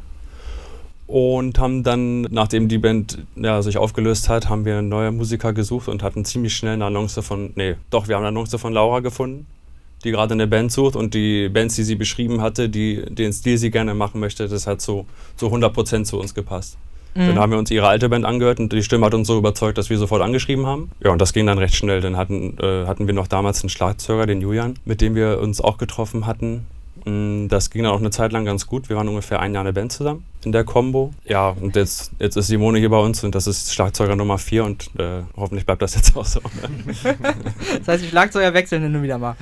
und 1.12 1.58
haben 1.58 1.82
dann, 1.82 2.22
nachdem 2.22 2.68
die 2.68 2.78
Band 2.78 3.18
ja, 3.36 3.60
sich 3.60 3.76
aufgelöst 3.76 4.30
hat, 4.30 4.48
haben 4.48 4.64
wir 4.64 4.80
neue 4.80 5.12
Musiker 5.12 5.52
gesucht 5.52 5.88
und 5.88 6.02
hatten 6.02 6.24
ziemlich 6.24 6.56
schnell 6.56 6.72
eine 6.72 6.86
Annonce 6.86 7.18
von, 7.20 7.52
nee, 7.54 7.74
doch, 7.90 8.08
wir 8.08 8.16
haben 8.16 8.22
eine 8.22 8.28
Annonce 8.28 8.58
von 8.58 8.72
Laura 8.72 9.00
gefunden, 9.00 9.46
die 10.04 10.10
gerade 10.10 10.32
eine 10.32 10.46
Band 10.46 10.72
sucht 10.72 10.96
und 10.96 11.12
die 11.12 11.50
Bands, 11.50 11.76
die 11.76 11.82
sie 11.82 11.96
beschrieben 11.96 12.40
hatte, 12.40 12.70
die, 12.70 13.04
den 13.10 13.30
Stil 13.34 13.58
sie 13.58 13.70
gerne 13.70 13.92
machen 13.92 14.20
möchte, 14.20 14.48
das 14.48 14.66
hat 14.66 14.80
so, 14.80 15.04
so 15.36 15.48
100% 15.48 16.04
zu 16.04 16.18
uns 16.18 16.34
gepasst. 16.34 16.78
Mhm. 17.14 17.26
Dann 17.26 17.38
haben 17.40 17.52
wir 17.52 17.58
uns 17.58 17.70
ihre 17.70 17.88
alte 17.88 18.08
Band 18.08 18.24
angehört 18.24 18.58
und 18.58 18.72
die 18.72 18.82
Stimme 18.82 19.04
hat 19.04 19.12
uns 19.12 19.26
so 19.28 19.36
überzeugt, 19.36 19.76
dass 19.76 19.90
wir 19.90 19.98
sofort 19.98 20.22
angeschrieben 20.22 20.64
haben. 20.64 20.92
Ja, 21.04 21.10
und 21.10 21.20
das 21.20 21.34
ging 21.34 21.46
dann 21.46 21.58
recht 21.58 21.74
schnell. 21.74 22.00
Dann 22.00 22.16
hatten, 22.16 22.56
äh, 22.58 22.86
hatten 22.86 23.06
wir 23.06 23.12
noch 23.12 23.26
damals 23.26 23.62
einen 23.62 23.68
Schlagzeuger, 23.68 24.24
den 24.24 24.40
Julian, 24.40 24.78
mit 24.86 25.02
dem 25.02 25.14
wir 25.14 25.40
uns 25.40 25.60
auch 25.60 25.76
getroffen 25.76 26.26
hatten. 26.26 26.64
Mm, 27.04 27.48
das 27.48 27.70
ging 27.70 27.82
dann 27.82 27.92
auch 27.92 28.00
eine 28.00 28.10
Zeit 28.10 28.32
lang 28.32 28.44
ganz 28.44 28.66
gut. 28.66 28.88
Wir 28.88 28.96
waren 28.96 29.08
ungefähr 29.08 29.40
ein 29.40 29.54
Jahr 29.54 29.62
eine 29.62 29.72
Band 29.72 29.92
zusammen 29.92 30.24
in 30.44 30.52
der 30.52 30.64
Combo. 30.64 31.12
Ja, 31.24 31.50
und 31.50 31.76
jetzt, 31.76 32.12
jetzt 32.18 32.36
ist 32.36 32.48
Simone 32.48 32.78
hier 32.78 32.90
bei 32.90 32.98
uns 32.98 33.22
und 33.24 33.34
das 33.34 33.46
ist 33.46 33.72
Schlagzeuger 33.72 34.16
Nummer 34.16 34.38
4 34.38 34.64
und 34.64 34.90
äh, 34.98 35.22
hoffentlich 35.36 35.66
bleibt 35.66 35.82
das 35.82 35.94
jetzt 35.94 36.16
auch 36.16 36.24
so. 36.24 36.40
das 37.78 37.88
heißt, 37.88 38.04
die 38.04 38.08
Schlagzeuger 38.08 38.52
wechseln 38.54 38.82
hin 38.82 38.94
und 38.94 39.02
wieder 39.02 39.18
mal. 39.18 39.36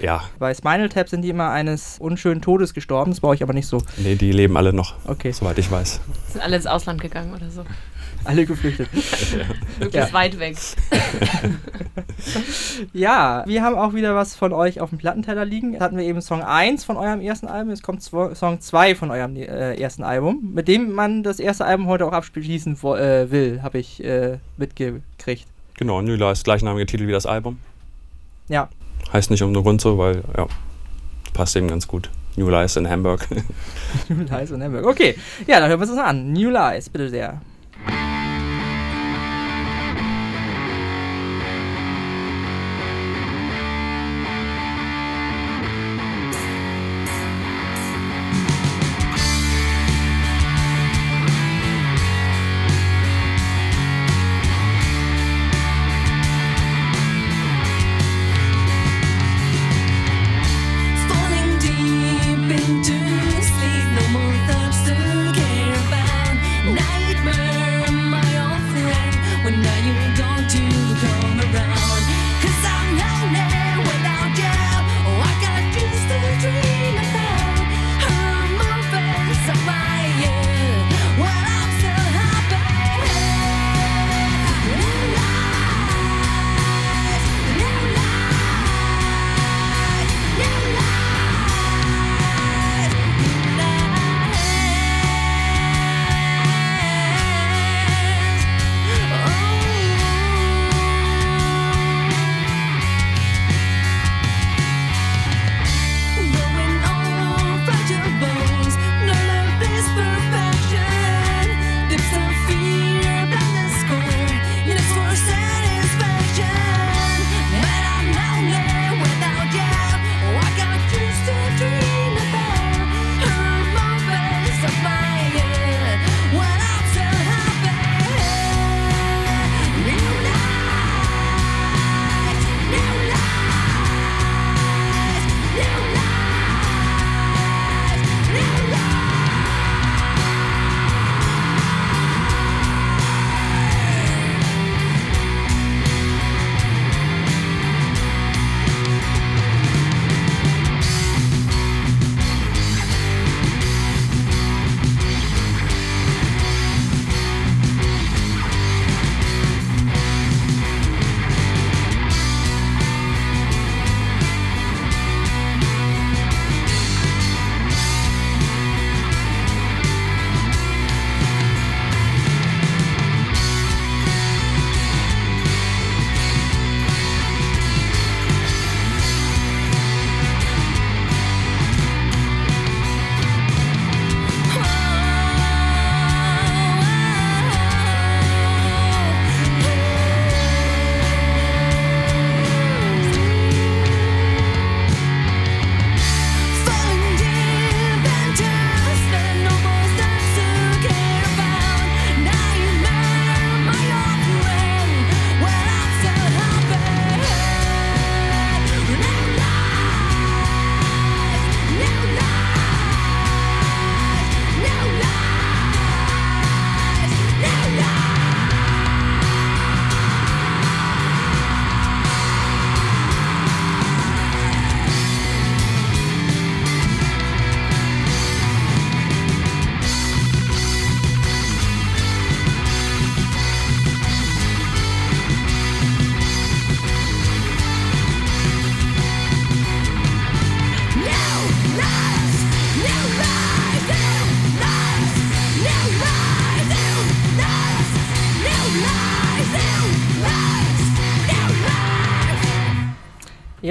Ja. 0.00 0.24
Bei 0.38 0.52
Spinal 0.54 0.88
Tap 0.88 1.08
sind 1.08 1.22
die 1.22 1.28
immer 1.28 1.50
eines 1.50 1.98
unschönen 1.98 2.42
Todes 2.42 2.74
gestorben, 2.74 3.12
das 3.12 3.20
brauche 3.20 3.34
ich 3.34 3.42
aber 3.42 3.52
nicht 3.52 3.66
so. 3.66 3.82
Nee, 3.96 4.16
die 4.16 4.32
leben 4.32 4.56
alle 4.56 4.72
noch. 4.72 4.94
Okay. 5.06 5.32
Soweit 5.32 5.58
ich 5.58 5.70
weiß. 5.70 6.00
Sind 6.32 6.42
alle 6.42 6.56
ins 6.56 6.66
Ausland 6.66 7.00
gegangen 7.00 7.32
oder 7.34 7.50
so. 7.50 7.64
Alle 8.24 8.46
geflüchtet. 8.46 8.88
Wirklich 9.78 9.94
ja. 9.94 10.12
weit 10.12 10.38
weg. 10.38 10.56
ja, 12.92 13.44
wir 13.46 13.62
haben 13.62 13.76
auch 13.76 13.94
wieder 13.94 14.14
was 14.14 14.34
von 14.34 14.52
euch 14.52 14.80
auf 14.80 14.90
dem 14.90 14.98
Plattenteller 14.98 15.44
liegen. 15.44 15.72
Jetzt 15.72 15.82
hatten 15.82 15.96
wir 15.96 16.04
eben 16.04 16.20
Song 16.22 16.42
1 16.42 16.84
von 16.84 16.96
eurem 16.96 17.20
ersten 17.20 17.46
Album, 17.46 17.70
jetzt 17.70 17.82
kommt 17.82 18.02
Song 18.02 18.60
2 18.60 18.94
von 18.94 19.10
eurem 19.10 19.36
äh, 19.36 19.74
ersten 19.74 20.02
Album, 20.02 20.52
mit 20.54 20.68
dem 20.68 20.92
man 20.92 21.22
das 21.22 21.38
erste 21.38 21.64
Album 21.64 21.86
heute 21.86 22.06
auch 22.06 22.12
abschließen 22.12 22.74
äh, 22.74 23.30
will, 23.30 23.62
habe 23.62 23.78
ich 23.78 24.02
äh, 24.02 24.38
mitgekriegt. 24.56 25.46
Genau, 25.76 26.00
Nüla 26.00 26.32
ist 26.32 26.44
gleichnamige 26.44 26.86
Titel 26.86 27.06
wie 27.06 27.12
das 27.12 27.26
Album. 27.26 27.58
Ja. 28.48 28.68
Heißt 29.12 29.30
nicht 29.30 29.42
um 29.42 29.52
nur 29.52 29.62
Grund 29.62 29.80
so, 29.80 29.98
weil, 29.98 30.22
ja, 30.36 30.46
passt 31.32 31.56
eben 31.56 31.68
ganz 31.68 31.86
gut. 31.86 32.10
New 32.36 32.48
Lies 32.48 32.76
in 32.76 32.88
Hamburg. 32.88 33.28
New 34.08 34.24
Lies 34.24 34.50
in 34.50 34.62
Hamburg. 34.62 34.86
Okay, 34.86 35.16
ja, 35.46 35.60
dann 35.60 35.68
hören 35.68 35.80
wir 35.80 35.86
uns 35.86 35.96
das 35.96 36.04
an. 36.04 36.32
New 36.32 36.50
Lies, 36.50 36.88
bitte 36.88 37.08
sehr. 37.08 37.40
Bye. 37.86 38.23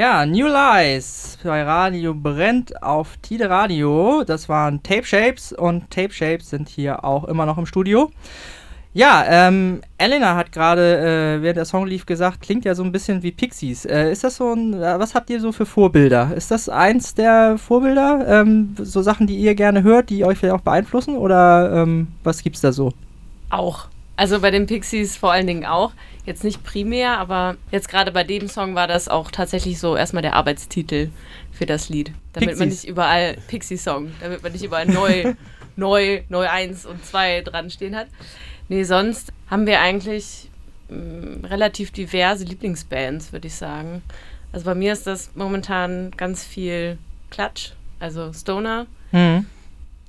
Ja, 0.04 0.26
New 0.26 0.48
Lies 0.48 1.38
bei 1.46 1.64
Radio 1.64 2.14
brennt 2.14 2.84
auf 2.84 3.16
Tide 3.22 3.50
Radio. 3.50 4.26
Das 4.26 4.50
waren 4.50 4.84
Tape 4.84 5.06
Shapes 5.06 5.54
und 5.54 5.90
Tape 5.92 6.12
Shapes 6.12 6.50
sind 6.50 6.68
hier 6.68 7.06
auch 7.06 7.24
immer 7.24 7.46
noch 7.46 7.58
im 7.58 7.66
Studio. 7.66 8.12
Ja, 8.94 9.24
ähm, 9.26 9.80
Elena 9.98 10.36
hat 10.36 10.52
gerade, 10.52 11.38
äh, 11.38 11.42
während 11.42 11.56
der 11.56 11.64
Song 11.64 11.88
lief, 11.88 12.06
gesagt, 12.06 12.42
klingt 12.42 12.66
ja 12.66 12.76
so 12.76 12.84
ein 12.84 12.92
bisschen 12.92 13.24
wie 13.24 13.32
Pixies. 13.32 13.86
Äh, 13.86 14.12
ist 14.12 14.26
das 14.26 14.36
so 14.36 14.52
ein, 14.52 14.74
äh, 14.74 15.00
was 15.00 15.16
habt 15.16 15.30
ihr 15.30 15.40
so 15.40 15.54
für 15.54 15.66
Vorbilder? 15.66 16.34
Ist 16.36 16.52
das 16.52 16.68
eins 16.68 17.16
der 17.16 17.58
Vorbilder? 17.58 18.26
Ähm, 18.28 18.76
so 18.78 19.02
Sachen, 19.02 19.26
die 19.26 19.38
ihr 19.38 19.56
gerne 19.56 19.84
hört, 19.84 20.10
die 20.10 20.26
euch 20.26 20.38
vielleicht 20.38 20.56
auch 20.56 20.66
beeinflussen? 20.66 21.16
Oder 21.16 21.82
ähm, 21.82 22.10
was 22.26 22.44
gibt's 22.44 22.60
da 22.60 22.74
so? 22.74 22.92
Auch. 23.50 23.88
Also 24.16 24.40
bei 24.42 24.52
den 24.52 24.68
Pixies 24.68 25.18
vor 25.18 25.32
allen 25.32 25.48
Dingen 25.48 25.66
auch. 25.66 25.94
Jetzt 26.26 26.44
nicht 26.44 26.64
primär, 26.64 27.18
aber 27.18 27.58
jetzt 27.72 27.90
gerade 27.90 28.12
bei 28.12 28.24
dem 28.24 28.48
Song 28.48 28.76
war 28.76 28.88
das 28.88 29.10
auch 29.10 29.32
tatsächlich 29.32 29.80
so 29.80 29.98
erstmal 29.98 30.22
der 30.22 30.36
Arbeitstitel 30.36 31.10
für 31.52 31.66
das 31.66 31.90
Lied. 31.90 32.12
Damit 32.34 32.50
Pixies. 32.50 32.60
man 32.60 32.70
nicht 32.70 32.88
überall 32.88 33.38
Pixie-Song, 33.48 34.12
damit 34.22 34.42
man 34.44 34.52
nicht 34.52 34.64
überall 34.64 34.86
neu, 34.86 35.34
neu, 35.76 36.22
neu 36.30 36.48
1 36.48 36.86
und 36.86 37.04
2 37.06 37.42
dran 37.42 37.70
stehen 37.70 37.96
hat. 37.96 38.08
Nee, 38.70 38.84
sonst 38.84 39.34
haben 39.50 39.66
wir 39.66 39.82
eigentlich 39.82 40.50
mh, 40.90 40.98
mm, 40.98 41.46
relativ 41.46 41.92
diverse 41.92 42.46
Lieblingsbands, 42.46 43.34
würde 43.34 43.48
ich 43.48 43.56
sagen. 43.56 44.02
Also 44.54 44.66
bei 44.66 44.76
mir 44.76 44.94
ist 44.94 45.08
das 45.08 45.32
momentan 45.36 46.12
ganz 46.16 46.46
viel 46.46 46.98
Klatsch, 47.32 47.72
also 48.00 48.32
Stoner. 48.32 48.86
Mhm. 49.12 49.48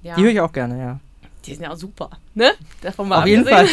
Ja. 0.02 0.14
Die 0.16 0.22
höre 0.22 0.30
ich 0.30 0.40
auch 0.40 0.52
gerne, 0.52 0.78
ja. 0.78 1.00
Die 1.46 1.54
sind 1.54 1.64
ja 1.64 1.72
auch 1.72 1.76
super, 1.76 2.10
ne? 2.34 2.52
Davon 2.80 3.08
mal 3.08 3.20
Auf 3.20 3.26
jeden 3.26 3.44
Fall. 3.44 3.66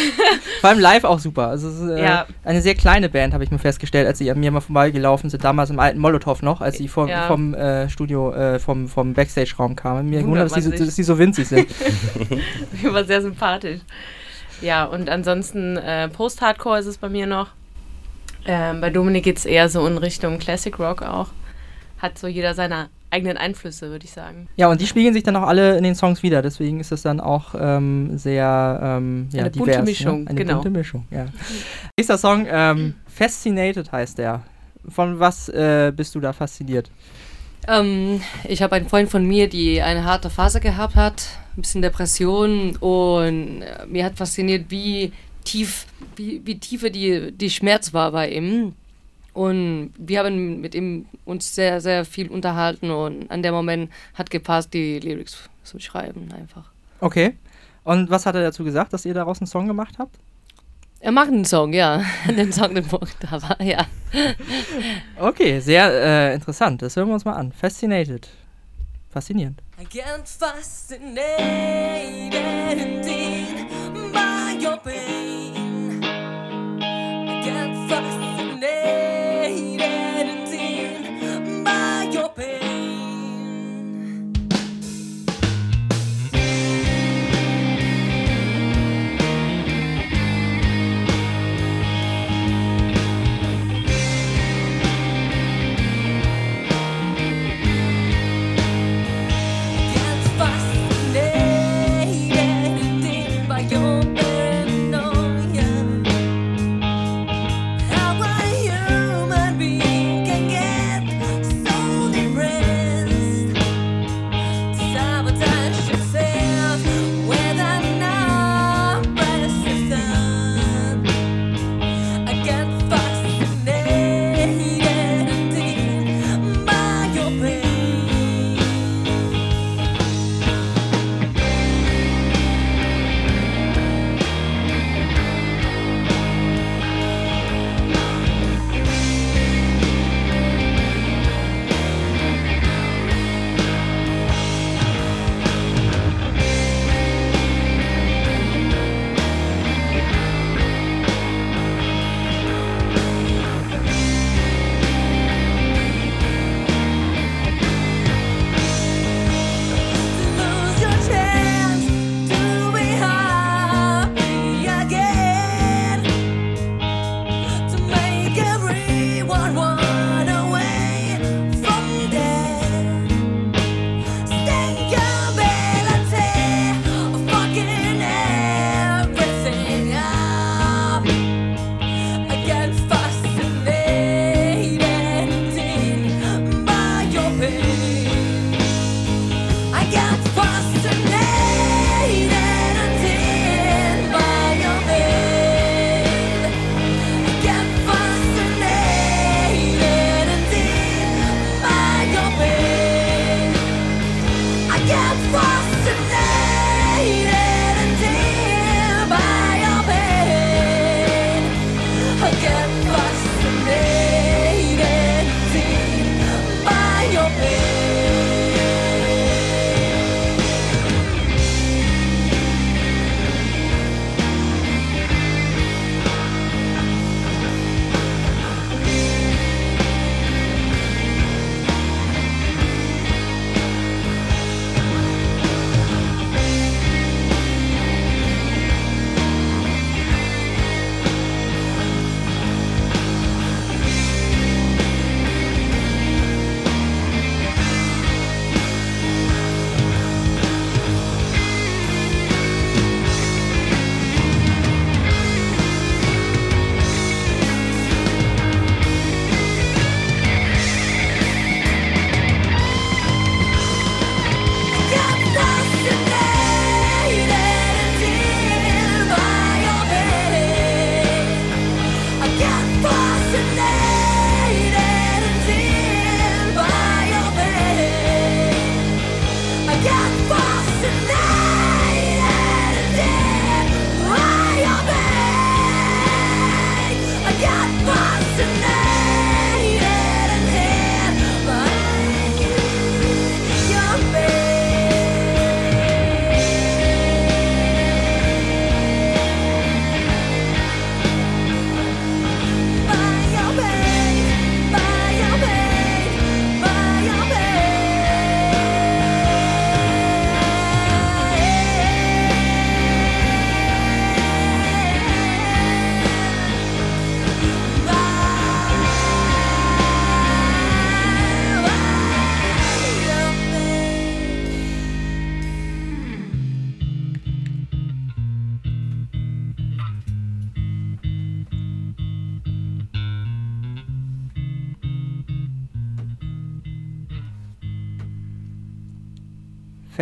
Vor 0.60 0.70
allem 0.70 0.80
live 0.80 1.04
auch 1.04 1.18
super. 1.18 1.48
Also 1.48 1.68
es 1.68 1.80
ist 1.80 1.88
äh, 1.88 2.02
ja. 2.02 2.26
eine 2.44 2.60
sehr 2.60 2.74
kleine 2.74 3.08
Band, 3.08 3.34
habe 3.34 3.44
ich 3.44 3.50
mir 3.50 3.58
festgestellt, 3.58 4.06
als 4.06 4.18
sie 4.18 4.30
an 4.30 4.38
mir 4.38 4.50
mal 4.50 4.60
vorbeigelaufen 4.60 5.30
sind, 5.30 5.42
damals 5.42 5.70
im 5.70 5.78
alten 5.78 5.98
Molotow 5.98 6.40
noch, 6.42 6.60
als 6.60 6.78
sie 6.78 6.88
vom, 6.88 7.08
ja. 7.08 7.26
vom 7.26 7.54
äh, 7.54 7.88
Studio, 7.88 8.32
äh, 8.32 8.58
vom, 8.58 8.88
vom 8.88 9.14
Backstage-Raum 9.14 9.76
kamen. 9.76 10.10
Mir 10.10 10.24
wundert, 10.26 10.54
dass, 10.54 10.68
dass 10.68 10.96
sie 10.96 11.02
so 11.02 11.18
winzig 11.18 11.48
sind. 11.48 11.68
Mir 12.82 12.92
war 12.92 13.04
sehr 13.04 13.22
sympathisch. 13.22 13.80
Ja, 14.60 14.84
und 14.84 15.10
ansonsten 15.10 15.76
äh, 15.76 16.08
Post-Hardcore 16.08 16.78
ist 16.78 16.86
es 16.86 16.98
bei 16.98 17.08
mir 17.08 17.26
noch. 17.26 17.48
Ähm, 18.44 18.80
bei 18.80 18.90
Dominik 18.90 19.24
geht 19.24 19.38
es 19.38 19.44
eher 19.44 19.68
so 19.68 19.86
in 19.86 19.98
Richtung 19.98 20.38
Classic 20.38 20.76
Rock 20.78 21.02
auch. 21.02 21.28
Hat 21.98 22.18
so 22.18 22.26
jeder 22.26 22.54
seine 22.54 22.88
eigenen 23.12 23.36
Einflüsse, 23.36 23.90
würde 23.90 24.04
ich 24.04 24.12
sagen. 24.12 24.48
Ja, 24.56 24.68
und 24.68 24.80
die 24.80 24.86
spiegeln 24.86 25.12
sich 25.14 25.22
dann 25.22 25.36
auch 25.36 25.46
alle 25.46 25.76
in 25.76 25.84
den 25.84 25.94
Songs 25.94 26.22
wieder. 26.22 26.42
Deswegen 26.42 26.80
ist 26.80 26.92
es 26.92 27.02
dann 27.02 27.20
auch 27.20 27.54
ähm, 27.58 28.16
sehr 28.16 28.80
ähm, 28.82 29.28
ja, 29.32 29.42
Eine 29.42 29.50
divers, 29.50 29.66
bunte 29.66 29.78
ne? 29.78 29.84
Mischung, 29.84 30.24
ne? 30.24 30.30
Eine 30.30 30.38
genau. 30.38 30.54
bunte 30.54 30.70
Mischung, 30.70 31.06
ja. 31.10 31.26
Nächster 31.98 32.18
Song, 32.18 32.46
ähm, 32.48 32.94
Fascinated 33.06 33.92
heißt 33.92 34.18
der. 34.18 34.42
Von 34.88 35.20
was 35.20 35.48
äh, 35.48 35.92
bist 35.94 36.14
du 36.14 36.20
da 36.20 36.32
fasziniert? 36.32 36.90
Ähm, 37.68 38.20
ich 38.48 38.62
habe 38.62 38.74
einen 38.74 38.88
Freund 38.88 39.10
von 39.10 39.24
mir, 39.24 39.48
die 39.48 39.80
eine 39.80 40.04
harte 40.04 40.30
Phase 40.30 40.58
gehabt 40.58 40.96
hat, 40.96 41.22
ein 41.56 41.62
bisschen 41.62 41.82
Depression 41.82 42.76
und 42.76 43.62
äh, 43.62 43.86
mir 43.86 44.04
hat 44.04 44.16
fasziniert, 44.16 44.70
wie 44.70 45.12
tief, 45.44 45.86
wie, 46.16 46.40
wie 46.44 46.58
tiefe 46.58 46.90
die, 46.90 47.32
die 47.32 47.50
Schmerz 47.50 47.92
war 47.92 48.10
bei 48.10 48.30
ihm. 48.30 48.74
Und 49.34 49.92
wir 49.96 50.18
haben 50.18 50.60
mit 50.60 50.74
ihm 50.74 51.06
uns 51.24 51.54
sehr, 51.54 51.80
sehr 51.80 52.04
viel 52.04 52.28
unterhalten 52.28 52.90
und 52.90 53.30
an 53.30 53.42
dem 53.42 53.54
Moment 53.54 53.90
hat 54.14 54.30
gepasst, 54.30 54.74
die 54.74 55.00
Lyrics 55.00 55.48
zu 55.62 55.78
schreiben 55.78 56.30
einfach. 56.32 56.70
Okay. 57.00 57.34
Und 57.84 58.10
was 58.10 58.26
hat 58.26 58.34
er 58.34 58.42
dazu 58.42 58.62
gesagt, 58.62 58.92
dass 58.92 59.04
ihr 59.04 59.14
daraus 59.14 59.40
einen 59.40 59.46
Song 59.46 59.66
gemacht 59.66 59.94
habt? 59.98 60.16
Er 61.00 61.10
macht 61.10 61.28
einen 61.28 61.44
Song, 61.44 61.72
ja. 61.72 62.04
den 62.28 62.52
Song, 62.52 62.74
den 62.74 62.84
da 63.20 63.42
war, 63.42 63.60
ja. 63.60 63.86
Okay, 65.18 65.58
sehr 65.60 65.90
äh, 65.90 66.34
interessant. 66.34 66.82
Das 66.82 66.94
hören 66.94 67.08
wir 67.08 67.14
uns 67.14 67.24
mal 67.24 67.32
an. 67.32 67.50
Fascinated. 67.52 68.28
Faszinierend. 69.10 69.60
I 69.80 69.84
get 69.84 70.28
fascinated 70.28 71.18
indeed 72.78 73.41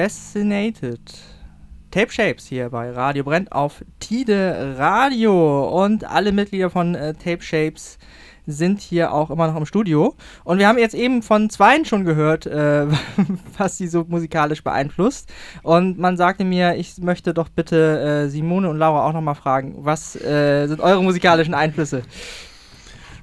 Fascinated. 0.00 0.98
Tape 1.90 2.10
Shapes 2.10 2.46
hier 2.46 2.70
bei 2.70 2.90
Radio 2.90 3.22
Brennt 3.22 3.52
auf 3.52 3.84
Tide 3.98 4.76
Radio. 4.78 5.68
Und 5.68 6.04
alle 6.04 6.32
Mitglieder 6.32 6.70
von 6.70 6.94
äh, 6.94 7.12
Tape 7.12 7.42
Shapes 7.42 7.98
sind 8.46 8.80
hier 8.80 9.12
auch 9.12 9.28
immer 9.28 9.48
noch 9.48 9.56
im 9.56 9.66
Studio. 9.66 10.14
Und 10.44 10.58
wir 10.58 10.68
haben 10.68 10.78
jetzt 10.78 10.94
eben 10.94 11.20
von 11.20 11.50
Zweien 11.50 11.84
schon 11.84 12.06
gehört, 12.06 12.46
äh, 12.46 12.86
was 13.58 13.76
sie 13.76 13.88
so 13.88 14.06
musikalisch 14.08 14.64
beeinflusst. 14.64 15.30
Und 15.62 15.98
man 15.98 16.16
sagte 16.16 16.46
mir, 16.46 16.76
ich 16.76 16.96
möchte 16.96 17.34
doch 17.34 17.50
bitte 17.50 18.24
äh, 18.24 18.30
Simone 18.30 18.70
und 18.70 18.78
Laura 18.78 19.06
auch 19.06 19.12
nochmal 19.12 19.34
fragen, 19.34 19.74
was 19.80 20.16
äh, 20.16 20.66
sind 20.66 20.80
eure 20.80 21.02
musikalischen 21.02 21.52
Einflüsse? 21.52 22.04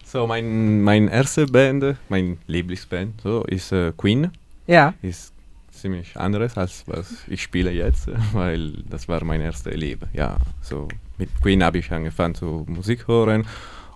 So, 0.06 0.28
mein, 0.28 0.84
mein 0.84 1.08
erste 1.08 1.48
Band, 1.48 1.96
mein 2.08 2.38
Lieblingsband, 2.46 3.22
so, 3.22 3.44
ist 3.46 3.72
äh, 3.72 3.94
Queen. 3.98 4.30
Ja. 4.68 4.94
Ist 5.02 5.34
ziemlich 5.78 6.18
anderes 6.18 6.58
als 6.58 6.84
was 6.88 7.24
ich 7.28 7.42
spiele 7.42 7.72
jetzt, 7.72 8.10
weil 8.34 8.72
das 8.90 9.08
war 9.08 9.24
mein 9.24 9.42
erstes 9.42 9.74
Leben. 9.74 10.10
Ja, 10.14 10.38
so 10.62 10.88
mit 11.18 11.30
Queen 11.42 11.64
habe 11.64 11.78
ich 11.78 11.92
angefangen 11.92 12.36
zu 12.36 12.66
Musik 12.68 13.08
hören 13.08 13.46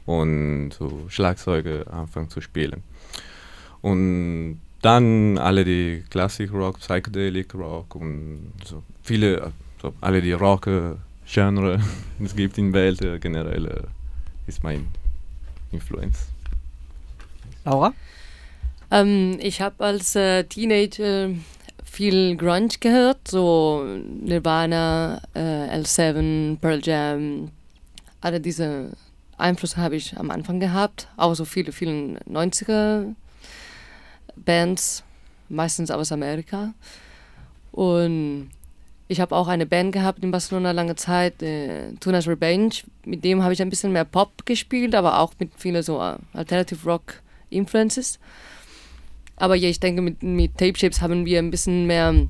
und 0.06 0.72
so 0.72 1.06
Schlagzeuge 1.10 1.86
anfangen 1.91 2.30
zu 2.30 2.41
spielen. 2.41 2.84
Und 3.82 4.62
dann 4.82 5.38
alle 5.38 5.63
die 5.63 6.04
Classic 6.10 6.52
Rock, 6.52 6.80
Psychedelic 6.80 7.54
Rock 7.54 7.96
und 7.96 8.54
so 8.65 8.84
viele, 9.04 9.52
so 9.82 9.94
alle 10.02 10.22
die 10.22 10.34
Rock-Genre 10.34 11.80
es 12.24 12.36
gibt 12.36 12.58
in 12.58 12.72
der 12.72 12.82
Welt 12.82 13.22
generell 13.22 13.88
ist 14.48 14.63
mein 14.63 14.88
Influence. 15.72 16.28
Laura? 17.63 17.94
Ähm, 18.89 19.38
ich 19.39 19.62
habe 19.62 19.86
als 19.86 20.15
äh, 20.15 20.44
Teenager 20.44 21.30
viel 21.91 22.38
Grunge 22.38 22.69
gehört, 22.80 23.27
so 23.27 23.84
Nirvana, 23.84 25.21
äh, 25.36 25.77
L7, 25.77 26.58
Pearl 26.58 26.80
Jam, 26.82 27.51
alle 28.21 28.39
diese 28.39 28.91
Einflüsse 29.38 29.75
habe 29.75 29.97
ich 29.97 30.17
am 30.17 30.32
Anfang 30.32 30.62
gehabt, 30.62 31.10
auch 31.17 31.34
so 31.34 31.43
viele, 31.43 31.73
viele 31.73 32.17
90er 32.30 33.13
Bands, 34.38 35.04
meistens 35.49 35.91
aus 35.91 36.13
Amerika. 36.13 36.73
Und 37.73 38.51
ich 39.10 39.19
habe 39.19 39.36
auch 39.36 39.49
eine 39.49 39.65
Band 39.65 39.91
gehabt 39.91 40.23
in 40.23 40.32
Barcelona 40.32 40.71
lange 40.71 40.95
Zeit, 40.95 41.43
äh, 41.43 41.91
Tunas 41.99 42.25
Revenge. 42.25 42.71
Mit 43.04 43.25
dem 43.25 43.43
habe 43.43 43.51
ich 43.51 43.62
ein 43.62 43.69
bisschen 43.69 43.91
mehr 43.91 44.06
Pop 44.06 44.45
gespielt, 44.45 44.95
aber 44.95 45.19
auch 45.19 45.34
mit 45.39 45.51
vielen 45.58 45.84
so 45.84 45.99
äh, 45.99 46.15
Alternative 46.32 46.89
Rock 46.89 47.15
Influences. 47.49 48.17
Aber 49.36 49.56
ja, 49.56 49.70
ich 49.70 49.80
denke, 49.80 50.02
mit, 50.02 50.22
mit 50.22 50.58
Tape 50.58 50.78
Shapes 50.78 51.02
haben 51.02 51.26
wir 51.26 51.39
ein 51.39 51.52
bisschen 51.52 51.88
mehr 51.88 52.28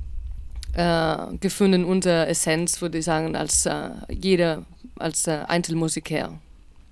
äh, 0.74 1.38
gefunden, 1.40 1.84
unsere 1.84 2.28
Essenz, 2.28 2.82
würde 2.82 3.00
ich 3.00 3.06
sagen, 3.06 3.36
als 3.36 3.66
äh, 3.66 3.90
jeder, 4.10 4.66
als 4.98 5.28
äh, 5.28 5.44
Einzelmusiker. 5.48 6.40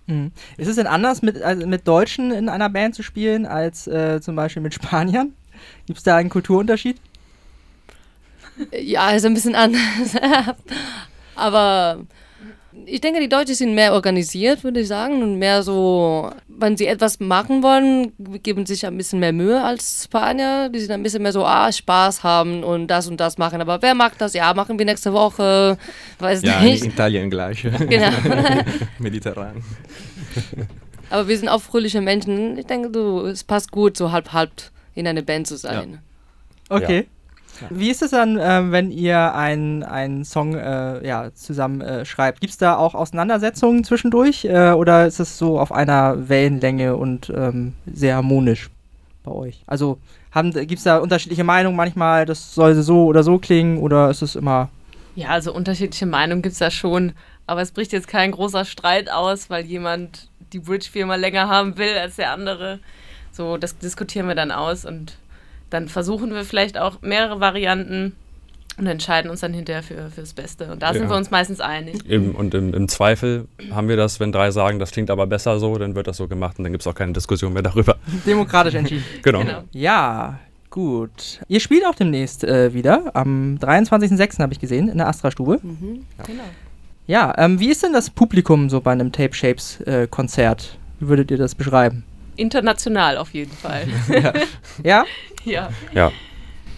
Mhm. 0.07 0.31
Ist 0.57 0.67
es 0.67 0.75
denn 0.75 0.87
anders, 0.87 1.21
mit, 1.21 1.41
also 1.41 1.65
mit 1.67 1.87
Deutschen 1.87 2.31
in 2.31 2.49
einer 2.49 2.69
Band 2.69 2.95
zu 2.95 3.03
spielen, 3.03 3.45
als 3.45 3.87
äh, 3.87 4.19
zum 4.21 4.35
Beispiel 4.35 4.61
mit 4.61 4.73
Spaniern? 4.73 5.33
Gibt 5.85 5.99
es 5.99 6.03
da 6.03 6.17
einen 6.17 6.29
Kulturunterschied? 6.29 6.97
Ja, 8.71 9.11
ist 9.11 9.25
ein 9.25 9.33
bisschen 9.33 9.55
anders. 9.55 10.15
Aber 11.35 12.05
ich 12.85 13.01
denke, 13.01 13.19
die 13.19 13.29
Deutschen 13.29 13.55
sind 13.55 13.73
mehr 13.73 13.93
organisiert, 13.93 14.63
würde 14.63 14.81
ich 14.81 14.87
sagen, 14.87 15.23
und 15.23 15.39
mehr 15.39 15.63
so, 15.63 16.31
wenn 16.47 16.77
sie 16.77 16.85
etwas 16.85 17.19
machen 17.19 17.63
wollen, 17.63 18.13
geben 18.43 18.65
sich 18.65 18.85
ein 18.85 18.95
bisschen 18.97 19.19
mehr 19.19 19.33
Mühe 19.33 19.63
als 19.63 20.03
Spanier. 20.03 20.69
Die 20.69 20.79
sind 20.79 20.91
ein 20.91 21.01
bisschen 21.01 21.23
mehr 21.23 21.31
so, 21.31 21.45
ah, 21.45 21.71
Spaß 21.71 22.23
haben 22.23 22.63
und 22.63 22.87
das 22.87 23.07
und 23.07 23.19
das 23.19 23.37
machen. 23.37 23.61
Aber 23.61 23.81
wer 23.81 23.95
mag 23.95 24.17
das? 24.17 24.33
Ja, 24.33 24.53
machen 24.53 24.77
wir 24.77 24.85
nächste 24.85 25.13
Woche. 25.13 25.77
Weiß 26.19 26.43
ja, 26.43 26.61
nicht. 26.61 26.83
in 26.83 26.91
Italien 26.91 27.29
gleich. 27.29 27.63
Genau. 27.63 28.11
Mediterran. 28.99 29.63
Aber 31.09 31.27
wir 31.27 31.37
sind 31.37 31.49
auch 31.49 31.61
fröhliche 31.61 32.01
Menschen. 32.01 32.57
Ich 32.57 32.67
denke, 32.67 32.91
du, 32.91 33.25
es 33.25 33.43
passt 33.43 33.71
gut, 33.71 33.97
so 33.97 34.11
halb-halb 34.11 34.51
in 34.93 35.07
eine 35.07 35.23
Band 35.23 35.47
zu 35.47 35.57
sein. 35.57 35.99
Okay. 36.69 37.07
Wie 37.69 37.89
ist 37.89 38.01
es 38.01 38.11
dann, 38.11 38.37
äh, 38.37 38.71
wenn 38.71 38.91
ihr 38.91 39.33
einen 39.35 40.25
Song 40.25 40.55
äh, 40.55 41.05
ja, 41.05 41.33
zusammen 41.33 41.81
äh, 41.81 42.05
schreibt? 42.05 42.41
Gibt 42.41 42.51
es 42.51 42.57
da 42.57 42.77
auch 42.77 42.95
Auseinandersetzungen 42.95 43.83
zwischendurch 43.83 44.45
äh, 44.45 44.71
oder 44.71 45.05
ist 45.07 45.19
es 45.19 45.37
so 45.37 45.59
auf 45.59 45.71
einer 45.71 46.29
Wellenlänge 46.29 46.95
und 46.95 47.29
ähm, 47.35 47.73
sehr 47.85 48.15
harmonisch 48.15 48.69
bei 49.23 49.31
euch? 49.31 49.63
Also 49.67 49.99
gibt 50.33 50.73
es 50.73 50.83
da 50.83 50.97
unterschiedliche 50.97 51.43
Meinungen 51.43 51.75
manchmal, 51.75 52.25
das 52.25 52.53
soll 52.53 52.75
so 52.75 53.05
oder 53.05 53.23
so 53.23 53.39
klingen 53.39 53.79
oder 53.79 54.09
ist 54.09 54.21
es 54.21 54.35
immer... 54.35 54.69
Ja, 55.15 55.29
also 55.29 55.53
unterschiedliche 55.53 56.05
Meinungen 56.05 56.41
gibt 56.41 56.53
es 56.53 56.59
da 56.59 56.69
schon, 56.69 57.13
aber 57.47 57.61
es 57.61 57.71
bricht 57.71 57.91
jetzt 57.93 58.07
kein 58.07 58.31
großer 58.31 58.63
Streit 58.63 59.11
aus, 59.11 59.49
weil 59.49 59.65
jemand 59.65 60.29
die 60.53 60.59
Bridge-Firma 60.59 61.15
länger 61.15 61.49
haben 61.49 61.77
will 61.77 61.97
als 61.97 62.15
der 62.17 62.31
andere. 62.31 62.79
So, 63.31 63.57
das 63.57 63.77
diskutieren 63.77 64.27
wir 64.27 64.35
dann 64.35 64.51
aus 64.51 64.85
und 64.85 65.17
dann 65.69 65.87
versuchen 65.87 66.33
wir 66.33 66.43
vielleicht 66.43 66.77
auch 66.77 67.01
mehrere 67.01 67.39
Varianten 67.39 68.15
und 68.79 68.87
entscheiden 68.87 69.29
uns 69.29 69.41
dann 69.41 69.53
hinterher 69.53 69.83
für, 69.83 70.09
für 70.09 70.21
das 70.21 70.33
Beste. 70.33 70.71
Und 70.71 70.81
da 70.81 70.87
ja. 70.87 70.93
sind 70.93 71.09
wir 71.09 71.15
uns 71.15 71.31
meistens 71.31 71.59
einig. 71.59 71.97
Eben, 72.07 72.31
und 72.31 72.53
im, 72.53 72.73
im, 72.73 72.87
Zweifel 72.87 73.47
haben 73.71 73.89
wir 73.89 73.97
das, 73.97 74.19
wenn 74.19 74.31
drei 74.31 74.51
sagen, 74.51 74.79
das 74.79 74.91
klingt 74.91 75.11
aber 75.11 75.27
besser 75.27 75.59
so, 75.59 75.77
dann 75.77 75.95
wird 75.95 76.07
das 76.07 76.17
so 76.17 76.27
gemacht 76.27 76.57
und 76.57 76.63
dann 76.63 76.71
gibt 76.71 76.81
es 76.81 76.87
auch 76.87 76.95
keine 76.95 77.13
Diskussion 77.13 77.53
mehr 77.53 77.61
darüber. 77.61 77.97
Demokratisch 78.25 78.75
entschieden. 78.75 79.03
genau. 79.21 79.39
genau. 79.39 79.63
Ja, 79.71 80.39
gut. 80.69 81.41
Ihr 81.47 81.59
spielt 81.59 81.85
auch 81.85 81.95
demnächst 81.95 82.43
äh, 82.43 82.73
wieder. 82.73 83.11
Am 83.15 83.57
23.06. 83.61 84.39
habe 84.39 84.53
ich 84.53 84.59
gesehen, 84.59 84.87
in 84.87 84.97
der 84.97 85.07
Astra-Stube. 85.07 85.59
Mhm. 85.61 86.05
Ja. 86.17 86.23
Genau. 86.23 86.43
Ja, 87.05 87.33
ähm, 87.37 87.59
wie 87.59 87.69
ist 87.69 87.83
denn 87.83 87.91
das 87.91 88.09
Publikum 88.09 88.69
so 88.69 88.81
bei 88.81 88.91
einem 88.91 89.11
Tape 89.11 89.33
Shapes 89.33 89.81
äh, 89.81 90.07
Konzert? 90.07 90.77
Wie 90.99 91.07
würdet 91.07 91.31
ihr 91.31 91.37
das 91.37 91.55
beschreiben? 91.55 92.03
International 92.39 93.17
auf 93.17 93.33
jeden 93.33 93.51
Fall. 93.51 93.87
ja. 94.09 94.33
ja? 94.83 95.05
Ja. 95.45 95.69
Ja. 95.93 96.11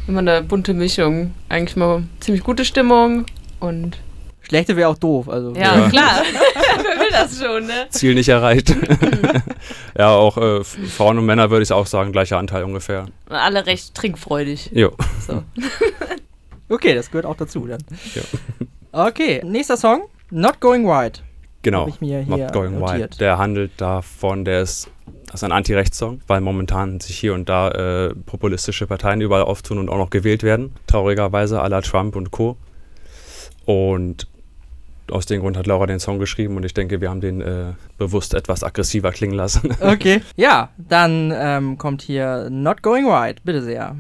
Immer 0.08 0.20
eine 0.20 0.42
bunte 0.42 0.74
Mischung. 0.74 1.34
Eigentlich 1.50 1.76
mal 1.76 2.04
ziemlich 2.20 2.44
gute 2.44 2.66
Stimmung 2.66 3.26
und. 3.60 3.98
Schlechte 4.42 4.76
wäre 4.76 4.90
auch 4.90 4.98
doof. 4.98 5.30
Also. 5.30 5.54
Ja, 5.54 5.80
ja. 5.80 5.90
klar. 5.90 6.24
Wer 6.84 7.00
will 7.00 7.12
das 7.12 7.40
schon, 7.40 7.68
ne? 7.68 7.88
Ziel 7.90 8.16
nicht 8.16 8.28
erreicht. 8.28 8.76
ja, 9.98 10.10
auch 10.10 10.38
äh, 10.38 10.64
Frauen 10.64 11.20
und 11.20 11.26
Männer 11.26 11.50
würde 11.52 11.64
ich 11.64 11.72
auch 11.72 11.86
sagen, 11.86 12.12
gleicher 12.12 12.38
Anteil 12.38 12.64
ungefähr. 12.64 13.06
Alle 13.30 13.66
recht 13.66 13.96
trinkfreudig. 13.96 14.72
Jo. 14.74 14.92
So. 15.26 15.44
okay, 16.68 16.96
das 16.96 17.12
gehört 17.12 17.26
auch 17.26 17.38
dazu 17.38 17.66
dann. 17.66 17.82
Ja. 18.14 19.08
Okay, 19.08 19.42
nächster 19.46 19.78
Song. 19.78 20.10
Not 20.32 20.60
Going 20.60 20.86
White. 20.86 21.22
Genau. 21.62 21.88
Not 21.88 22.52
Going 22.52 22.80
notiert. 22.80 23.12
White. 23.12 23.18
Der 23.20 23.38
handelt 23.38 23.72
davon, 23.78 24.44
der 24.44 24.62
ist 24.62 24.90
das 25.32 25.40
ist 25.40 25.46
ein 25.46 25.54
Anti-Rechts-Song, 25.54 26.20
weil 26.28 26.42
momentan 26.42 27.00
sich 27.00 27.18
hier 27.18 27.34
und 27.34 27.48
da 27.48 27.70
äh, 27.70 28.14
populistische 28.14 28.86
Parteien 28.86 29.22
überall 29.22 29.44
auftun 29.44 29.78
und 29.78 29.88
auch 29.88 29.98
noch 29.98 30.10
gewählt 30.10 30.44
werden. 30.44 30.74
Traurigerweise 30.88 31.64
à 31.64 31.70
la 31.70 31.80
Trump 31.80 32.18
und 32.18 32.32
Co. 32.32 32.58
Und 33.64 34.28
aus 35.10 35.26
dem 35.28 35.40
Grund 35.40 35.56
hat 35.56 35.68
Laura 35.68 35.86
den 35.86 36.02
Song 36.02 36.20
geschrieben 36.20 36.58
und 36.58 36.66
ich 36.66 36.74
denke, 36.74 37.00
wir 37.00 37.10
haben 37.10 37.22
den 37.22 37.40
äh, 37.40 37.74
bewusst 37.98 38.34
etwas 38.34 38.62
aggressiver 38.62 39.12
klingen 39.12 39.36
lassen. 39.36 39.74
Okay. 39.80 40.22
Ja, 40.36 40.70
dann 40.78 41.32
ähm, 41.34 41.78
kommt 41.78 42.02
hier 42.02 42.50
Not 42.50 42.82
Going 42.82 43.06
White. 43.06 43.42
Bitte 43.46 43.62
sehr. 43.62 43.96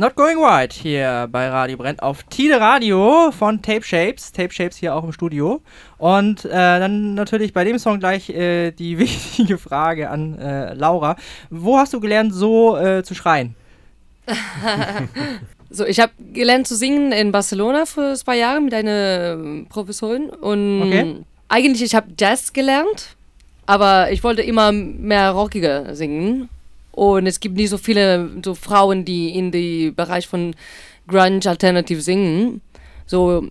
Not 0.00 0.16
Going 0.16 0.38
White 0.38 0.74
hier 0.80 1.28
bei 1.30 1.50
Radio 1.50 1.76
Brennt 1.76 2.02
auf 2.02 2.22
Tide 2.22 2.58
Radio 2.58 3.30
von 3.32 3.60
Tape 3.60 3.82
Shapes. 3.82 4.32
Tape 4.32 4.50
Shapes 4.50 4.78
hier 4.78 4.94
auch 4.94 5.04
im 5.04 5.12
Studio. 5.12 5.60
Und 5.98 6.46
äh, 6.46 6.48
dann 6.48 7.12
natürlich 7.12 7.52
bei 7.52 7.64
dem 7.64 7.78
Song 7.78 8.00
gleich 8.00 8.30
äh, 8.30 8.70
die 8.70 8.98
wichtige 8.98 9.58
Frage 9.58 10.08
an 10.08 10.38
äh, 10.38 10.72
Laura. 10.72 11.16
Wo 11.50 11.76
hast 11.76 11.92
du 11.92 12.00
gelernt, 12.00 12.32
so 12.32 12.78
äh, 12.78 13.02
zu 13.02 13.14
schreien? 13.14 13.54
so, 15.70 15.84
ich 15.84 16.00
habe 16.00 16.12
gelernt 16.32 16.66
zu 16.66 16.76
singen 16.76 17.12
in 17.12 17.30
Barcelona 17.30 17.84
für 17.84 18.14
zwei 18.14 18.38
Jahre 18.38 18.62
mit 18.62 18.72
einer 18.72 19.36
Professorin. 19.68 20.30
Und 20.30 20.82
okay. 20.82 21.16
eigentlich, 21.50 21.82
ich 21.82 21.94
habe 21.94 22.06
Jazz 22.18 22.54
gelernt, 22.54 23.16
aber 23.66 24.10
ich 24.10 24.24
wollte 24.24 24.40
immer 24.40 24.72
mehr 24.72 25.32
rockiger 25.32 25.94
singen. 25.94 26.48
Und 26.92 27.26
es 27.26 27.40
gibt 27.40 27.56
nicht 27.56 27.70
so 27.70 27.78
viele 27.78 28.30
so 28.44 28.54
Frauen, 28.54 29.04
die 29.04 29.36
in 29.36 29.50
den 29.50 29.94
Bereich 29.94 30.26
von 30.26 30.54
Grunge 31.06 31.40
Alternative 31.46 32.00
singen. 32.00 32.60
So, 33.06 33.48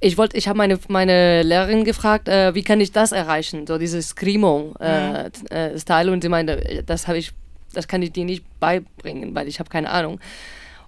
ich 0.00 0.16
wollte, 0.16 0.36
ich 0.36 0.48
habe 0.48 0.56
meine, 0.56 0.78
meine 0.88 1.42
Lehrerin 1.42 1.84
gefragt, 1.84 2.28
äh, 2.28 2.54
wie 2.54 2.62
kann 2.62 2.80
ich 2.80 2.92
das 2.92 3.12
erreichen? 3.12 3.66
So 3.66 3.78
dieses 3.78 4.10
Screamo-Style. 4.10 5.30
Äh, 5.50 6.06
äh, 6.06 6.10
und 6.10 6.22
sie 6.22 6.28
meinte, 6.28 6.82
das 6.86 7.08
habe 7.08 7.18
ich, 7.18 7.32
das 7.72 7.88
kann 7.88 8.02
ich 8.02 8.12
dir 8.12 8.24
nicht 8.24 8.44
beibringen, 8.60 9.34
weil 9.34 9.48
ich 9.48 9.58
habe 9.58 9.70
keine 9.70 9.90
Ahnung. 9.90 10.20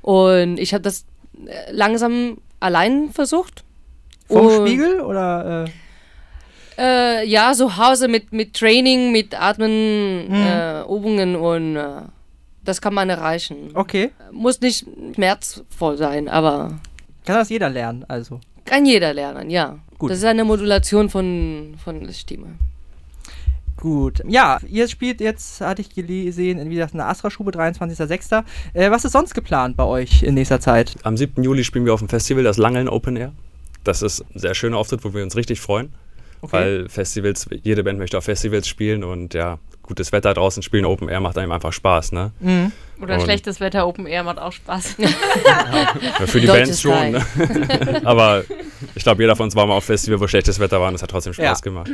Und 0.03 0.59
ich 0.59 0.73
habe 0.75 0.83
das 0.83 1.05
äh, 1.47 1.73
langsam 1.73 2.39
allein 2.61 3.11
versucht. 3.11 3.64
Vom 4.29 4.47
und 4.47 4.66
Spiegel 4.66 5.01
oder? 5.01 5.64
Äh? 6.81 7.26
Ja, 7.26 7.53
zu 7.53 7.76
Hause 7.76 8.09
mit, 8.09 8.33
mit 8.33 8.55
Training, 8.55 9.12
mit 9.12 9.41
Atmen, 9.41 10.28
mhm. 10.28 10.35
äh, 10.35 10.83
Übungen 10.83 11.37
und 11.37 11.76
äh, 11.76 12.03
das 12.64 12.81
kann 12.81 12.95
man 12.95 13.11
erreichen. 13.11 13.70
Okay. 13.74 14.11
Muss 14.33 14.61
nicht 14.61 14.87
schmerzvoll 15.14 15.97
sein, 15.97 16.28
aber. 16.28 16.78
Kann 17.26 17.37
das 17.37 17.51
jeder 17.51 17.68
lernen, 17.68 18.05
also? 18.09 18.41
Kann 18.64 18.87
jeder 18.87 19.12
lernen, 19.12 19.51
ja. 19.51 19.78
Gut. 19.99 20.11
Das 20.11 20.18
ist 20.18 20.24
eine 20.24 20.45
Modulation 20.45 21.11
von, 21.11 21.74
von 21.83 22.05
der 22.05 22.12
Stimme. 22.12 22.55
Gut. 23.76 24.22
Ja, 24.28 24.59
ihr 24.68 24.89
spielt 24.89 25.20
jetzt, 25.20 25.61
hatte 25.61 25.81
ich 25.81 25.95
gesehen, 25.95 26.68
wie 26.68 26.74
gesagt, 26.74 26.95
eine 26.95 27.07
Astra-Schube, 27.07 27.51
23.06. 27.51 28.45
Äh, 28.74 28.91
was 28.91 29.05
ist 29.05 29.12
sonst 29.12 29.35
geplant 29.35 29.76
bei 29.76 29.85
euch 29.85 30.22
in 30.22 30.35
nächster 30.35 30.61
Zeit? 30.61 30.97
Am 31.03 31.16
7. 31.16 31.43
Juli 31.43 31.64
spielen 31.64 31.87
wir 31.87 31.95
auf 31.95 32.01
dem 32.01 32.09
Festival, 32.09 32.45
das 32.45 32.59
Langeln 32.59 32.89
Open 32.89 33.16
Air. 33.16 33.33
Das 33.83 34.03
ist 34.03 34.20
ein 34.20 34.39
sehr 34.39 34.55
schöner 34.55 34.76
Auftritt, 34.76 35.03
wo 35.03 35.14
wir 35.14 35.22
uns 35.22 35.35
richtig 35.35 35.61
freuen. 35.61 35.93
Okay. 36.43 36.53
Weil 36.53 36.88
Festivals, 36.88 37.47
jede 37.62 37.84
Band 37.84 37.99
möchte 37.99 38.16
auf 38.18 38.24
Festivals 38.24 38.66
spielen 38.66 39.05
und 39.05 39.34
ja, 39.34 39.59
gutes 39.82 40.12
Wetter 40.12 40.32
draußen 40.34 40.62
spielen, 40.62 40.84
Open 40.84 41.09
Air 41.09 41.20
macht 41.20 41.36
einem 41.36 41.53
einfach 41.53 41.72
Spaß, 41.72 42.12
ne? 42.12 42.32
Mhm. 42.41 42.72
Oder 43.03 43.14
und 43.14 43.22
schlechtes 43.22 43.61
Wetter, 43.61 43.86
Open 43.86 44.07
Air 44.07 44.22
macht 44.24 44.38
auch 44.38 44.53
Spaß. 44.53 44.97
ja, 44.99 46.26
für 46.26 46.41
die 46.41 46.47
Bands 46.47 46.80
schon, 46.80 47.12
ne? 47.12 47.24
Aber 48.05 48.45
ich 48.95 49.03
glaube, 49.03 49.22
jeder 49.22 49.36
von 49.36 49.45
uns 49.45 49.57
war 49.57 49.66
mal 49.66 49.74
auf 49.74 49.84
Festival, 49.84 50.20
wo 50.20 50.26
schlechtes 50.28 50.59
Wetter 50.61 50.80
war 50.80 50.88
und 50.88 50.95
es 50.95 51.03
hat 51.03 51.11
trotzdem 51.11 51.32
Spaß 51.32 51.59
ja. 51.59 51.62
gemacht. 51.62 51.91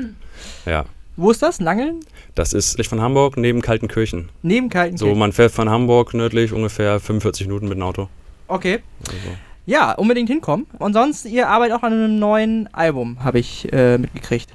Ja. 0.66 0.84
Wo 1.16 1.30
ist 1.30 1.42
das? 1.42 1.60
Langeln? 1.60 2.00
Das 2.34 2.52
ist 2.52 2.84
von 2.86 3.00
Hamburg 3.00 3.38
neben 3.38 3.62
Kaltenkirchen. 3.62 4.28
Neben 4.42 4.68
Kaltenkirchen? 4.68 5.14
So, 5.14 5.18
man 5.18 5.32
fährt 5.32 5.52
von 5.52 5.70
Hamburg 5.70 6.12
nördlich 6.12 6.52
ungefähr 6.52 7.00
45 7.00 7.46
Minuten 7.46 7.68
mit 7.68 7.78
dem 7.78 7.82
Auto. 7.82 8.08
Okay. 8.48 8.80
Also. 9.08 9.38
Ja, 9.66 9.92
unbedingt 9.92 10.28
hinkommen. 10.28 10.66
Und 10.78 10.92
sonst, 10.92 11.24
ihr 11.26 11.48
arbeitet 11.48 11.76
auch 11.76 11.82
an 11.82 11.92
einem 11.92 12.18
neuen 12.18 12.72
Album, 12.72 13.22
habe 13.22 13.40
ich 13.40 13.70
äh, 13.72 13.98
mitgekriegt. 13.98 14.50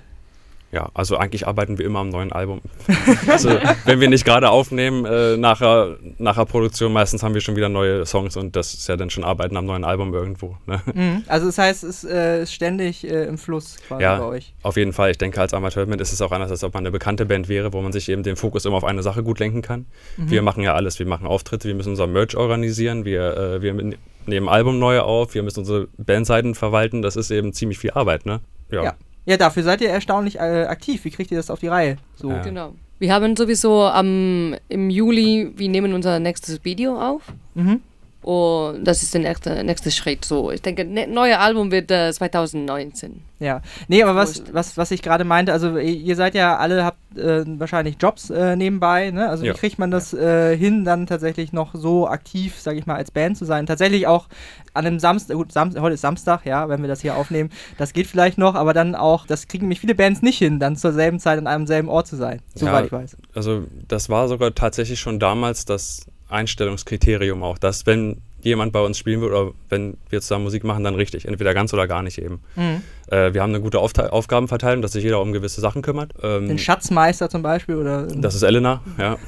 Ja, 0.72 0.90
also 0.94 1.18
eigentlich 1.18 1.48
arbeiten 1.48 1.78
wir 1.78 1.86
immer 1.86 2.00
am 2.00 2.10
neuen 2.10 2.32
Album. 2.32 2.62
also, 3.28 3.50
wenn 3.84 4.00
wir 4.00 4.08
nicht 4.08 4.24
gerade 4.24 4.50
aufnehmen, 4.50 5.04
äh, 5.04 5.36
nachher, 5.36 5.98
nachher 6.18 6.46
Produktion, 6.46 6.94
meistens 6.94 7.24
haben 7.24 7.34
wir 7.34 7.42
schon 7.42 7.58
wieder 7.58 7.68
neue 7.68 8.06
Songs 8.06 8.38
und 8.38 8.56
das 8.56 8.74
ist 8.74 8.88
ja 8.88 8.96
dann 8.96 9.10
schon 9.10 9.26
Arbeiten 9.26 9.58
am 9.58 9.66
neuen 9.66 9.84
Album 9.84 10.14
irgendwo. 10.14 10.56
Ne? 10.68 10.82
Mhm. 10.94 11.24
Also 11.28 11.48
das 11.48 11.58
heißt, 11.58 11.84
es 11.84 12.06
äh, 12.06 12.44
ist 12.44 12.54
ständig 12.54 13.04
äh, 13.04 13.26
im 13.26 13.38
Fluss 13.38 13.80
quasi 13.86 14.04
ja, 14.04 14.18
bei 14.18 14.26
euch. 14.26 14.54
Auf 14.64 14.78
jeden 14.78 14.94
Fall. 14.94 15.12
Ich 15.12 15.18
denke, 15.18 15.42
als 15.42 15.54
Amateurband 15.54 16.00
ist 16.00 16.14
es 16.14 16.22
auch 16.22 16.32
anders, 16.32 16.52
als 16.52 16.64
ob 16.64 16.74
man 16.74 16.84
eine 16.84 16.92
bekannte 16.92 17.26
Band 17.26 17.50
wäre, 17.50 17.74
wo 17.74 17.82
man 17.82 17.92
sich 17.92 18.08
eben 18.08 18.24
den 18.24 18.38
Fokus 18.38 18.64
immer 18.64 18.78
auf 18.78 18.86
eine 18.86 19.04
Sache 19.04 19.24
gut 19.24 19.40
lenken 19.40 19.62
kann. 19.62 19.88
Mhm. 20.16 20.30
Wir 20.30 20.42
machen 20.42 20.64
ja 20.64 20.74
alles. 20.74 21.00
Wir 21.00 21.06
machen 21.06 21.28
Auftritte, 21.28 21.68
wir 21.68 21.76
müssen 21.76 21.90
unser 21.90 22.08
Merch 22.08 22.38
organisieren, 22.38 23.04
wir, 23.04 23.36
äh, 23.36 23.62
wir 23.62 23.98
nehmen 24.26 24.50
Album 24.50 24.80
neu 24.80 25.00
auf, 25.00 25.34
wir 25.34 25.44
müssen 25.44 25.60
unsere 25.60 25.88
Bandseiten 25.98 26.56
verwalten. 26.56 27.02
Das 27.02 27.16
ist 27.16 27.32
eben 27.32 27.54
ziemlich 27.54 27.80
viel 27.80 27.92
Arbeit, 27.92 28.26
ne? 28.26 28.42
ja. 28.72 28.84
ja. 28.84 28.94
Ja, 29.26 29.38
dafür 29.38 29.62
seid 29.64 29.82
ihr 29.82 29.90
erstaunlich 29.90 30.38
äh, 30.38 30.66
aktiv. 30.66 31.06
Wie 31.06 31.12
kriegt 31.12 31.32
ihr 31.32 31.38
das 31.38 31.52
auf 31.52 31.60
die 31.60 31.68
Reihe? 31.68 31.98
So. 32.16 32.32
Ja. 32.32 32.42
Genau. 32.42 32.74
Wir 32.98 33.14
haben 33.14 33.36
sowieso 33.36 33.84
am, 33.84 34.56
im 34.68 34.90
Juli, 34.90 35.52
wir 35.56 35.70
nehmen 35.70 35.94
unser 35.94 36.20
nächstes 36.20 36.64
Video 36.66 37.00
auf. 37.00 37.22
Mhm. 37.54 37.82
Und 38.22 38.84
das 38.84 39.02
ist 39.02 39.14
der 39.14 39.22
nächste, 39.22 39.64
nächste 39.64 39.90
Schritt. 39.90 40.26
So, 40.26 40.52
ich 40.52 40.62
denke, 40.62 40.86
ne, 40.86 41.08
neue 41.08 41.40
Album 41.40 41.72
wird 41.72 41.90
äh, 41.90 42.12
2019. 42.12 43.22
Ja, 43.40 43.62
nee, 43.88 44.04
aber 44.04 44.16
was, 44.16 44.44
was, 44.54 44.78
was 44.78 44.92
ich 44.92 45.02
gerade 45.02 45.24
meinte, 45.24 45.52
also 45.52 45.78
ihr 45.78 46.16
seid 46.16 46.36
ja 46.36 46.58
alle, 46.58 46.86
habt 46.86 47.18
äh, 47.18 47.44
wahrscheinlich 47.60 47.96
Jobs 48.00 48.30
äh, 48.30 48.56
nebenbei, 48.56 49.10
ne? 49.10 49.28
Also 49.28 49.44
ja. 49.44 49.54
wie 49.54 49.58
kriegt 49.58 49.80
man 49.80 49.90
das 49.90 50.14
äh, 50.14 50.56
hin, 50.56 50.86
dann 50.86 51.08
tatsächlich 51.08 51.52
noch 51.52 51.74
so 51.74 52.08
aktiv, 52.08 52.60
sage 52.60 52.78
ich 52.78 52.86
mal, 52.86 52.98
als 52.98 53.10
Band 53.10 53.38
zu 53.38 53.46
sein? 53.46 53.66
Tatsächlich 53.66 54.06
auch 54.06 54.28
an 54.76 54.86
einem 54.86 55.00
Samstag, 55.00 55.38
gut, 55.38 55.52
Sam 55.52 55.74
heute 55.82 55.96
ist 55.96 56.02
Samstag, 56.02 56.46
ja, 56.46 56.70
wenn 56.70 56.82
wir 56.82 56.88
das 56.88 57.02
hier 57.02 57.16
aufnehmen, 57.16 57.50
das 57.80 57.94
geht 57.94 58.06
vielleicht 58.06 58.38
noch, 58.38 58.54
aber 58.54 58.76
dann 58.76 58.94
auch, 58.94 59.26
das 59.26 59.48
kriegen 59.48 59.64
nämlich 59.64 59.80
viele 59.80 59.96
Bands 59.96 60.22
nicht 60.22 60.38
hin, 60.38 60.60
dann 60.60 60.76
zur 60.76 60.94
selben 60.94 61.20
Zeit 61.20 61.40
an 61.40 61.48
einem 61.48 61.66
selben 61.66 61.90
Ort 61.90 62.06
zu 62.06 62.18
sein, 62.18 62.44
soweit 62.54 62.74
ja, 62.74 62.86
ich 62.86 62.92
weiß. 62.92 63.18
Also 63.34 63.64
das 63.88 64.10
war 64.10 64.28
sogar 64.28 64.54
tatsächlich 64.54 65.00
schon 65.00 65.20
damals 65.20 65.66
das 65.66 66.06
Einstellungskriterium 66.32 67.44
auch, 67.44 67.58
dass 67.58 67.86
wenn 67.86 68.22
jemand 68.42 68.74
bei 68.74 68.82
uns 68.82 68.98
spielen 68.98 69.22
wird 69.22 69.32
oder 69.32 69.52
wenn 69.70 69.98
wir 70.10 70.22
zusammen 70.22 70.46
Musik 70.46 70.64
machen, 70.64 70.84
dann 70.84 70.96
richtig. 70.96 71.28
Entweder 71.28 71.54
ganz 71.54 71.74
oder 71.74 71.88
gar 71.88 72.02
nicht 72.02 72.18
eben. 72.18 72.40
Mhm. 72.56 72.82
Äh, 73.08 73.34
wir 73.34 73.42
haben 73.42 73.52
eine 73.52 73.62
gute 73.62 73.80
Aufte 73.80 74.12
Aufgabenverteilung, 74.12 74.82
dass 74.82 74.94
sich 74.94 75.04
jeder 75.04 75.22
um 75.22 75.32
gewisse 75.32 75.62
Sachen 75.62 75.82
kümmert. 75.82 76.14
Ähm, 76.24 76.48
Den 76.48 76.58
Schatzmeister 76.58 77.30
zum 77.30 77.42
Beispiel? 77.42 77.76
oder? 77.76 78.08
Das 78.08 78.36
ist 78.36 78.44
Elena, 78.44 78.82
ja. 78.98 79.18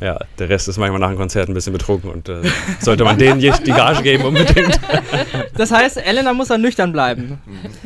ja, 0.00 0.18
der 0.38 0.48
Rest 0.48 0.68
ist 0.68 0.78
manchmal 0.78 1.00
nach 1.00 1.08
dem 1.08 1.16
Konzert 1.16 1.48
ein 1.48 1.54
bisschen 1.54 1.72
betrunken 1.72 2.10
und 2.10 2.28
äh, 2.28 2.42
sollte 2.80 3.04
man 3.04 3.18
denen 3.18 3.40
die 3.40 3.48
Gage 3.48 4.02
geben 4.02 4.24
unbedingt. 4.24 4.78
Das 5.56 5.70
heißt, 5.70 5.96
Elena 5.96 6.34
muss 6.34 6.48
dann 6.48 6.60
nüchtern 6.60 6.92
bleiben. 6.92 7.38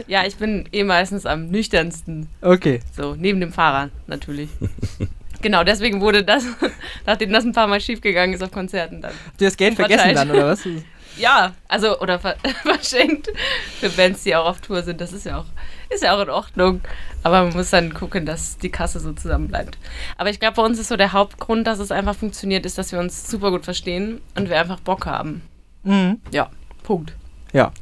Ja, 0.08 0.26
ich 0.26 0.36
bin 0.36 0.68
eh 0.72 0.82
meistens 0.82 1.24
am 1.24 1.50
nüchternsten. 1.50 2.26
Okay. 2.40 2.80
So, 2.96 3.14
neben 3.14 3.38
dem 3.38 3.52
Fahrer 3.52 3.90
natürlich. 4.08 4.48
Genau, 5.42 5.64
deswegen 5.64 6.00
wurde 6.00 6.22
das, 6.22 6.44
nachdem 7.06 7.32
das 7.32 7.44
ein 7.44 7.52
paar 7.52 7.66
Mal 7.66 7.80
schiefgegangen 7.80 8.34
ist 8.34 8.42
auf 8.42 8.50
Konzerten 8.50 9.00
dann. 9.00 9.12
Habt 9.26 9.40
ihr 9.40 9.48
das 9.48 9.56
Geld 9.56 9.74
vergessen 9.74 10.14
dann, 10.14 10.30
oder 10.30 10.46
was? 10.46 10.66
ja, 11.16 11.52
also, 11.68 11.98
oder 12.00 12.18
ver 12.18 12.36
verschenkt 12.62 13.28
für 13.80 13.90
Bands, 13.90 14.22
die 14.22 14.34
auch 14.36 14.46
auf 14.46 14.60
Tour 14.60 14.82
sind. 14.82 15.00
Das 15.00 15.12
ist 15.12 15.26
ja 15.26 15.38
auch, 15.38 15.46
ist 15.88 16.02
ja 16.02 16.16
auch 16.16 16.22
in 16.22 16.30
Ordnung. 16.30 16.80
Aber 17.22 17.44
man 17.44 17.52
muss 17.54 17.70
dann 17.70 17.92
gucken, 17.92 18.26
dass 18.26 18.58
die 18.58 18.70
Kasse 18.70 19.00
so 19.00 19.12
zusammenbleibt. 19.12 19.78
Aber 20.16 20.30
ich 20.30 20.40
glaube, 20.40 20.56
bei 20.56 20.62
uns 20.62 20.78
ist 20.78 20.88
so 20.88 20.96
der 20.96 21.12
Hauptgrund, 21.12 21.66
dass 21.66 21.78
es 21.78 21.90
einfach 21.90 22.14
funktioniert, 22.14 22.64
ist, 22.64 22.78
dass 22.78 22.92
wir 22.92 22.98
uns 22.98 23.30
super 23.30 23.50
gut 23.50 23.64
verstehen 23.64 24.20
und 24.36 24.48
wir 24.48 24.58
einfach 24.58 24.80
Bock 24.80 25.06
haben. 25.06 25.42
Mhm. 25.82 26.20
Ja, 26.32 26.50
Punkt. 26.82 27.14
Ja. 27.52 27.72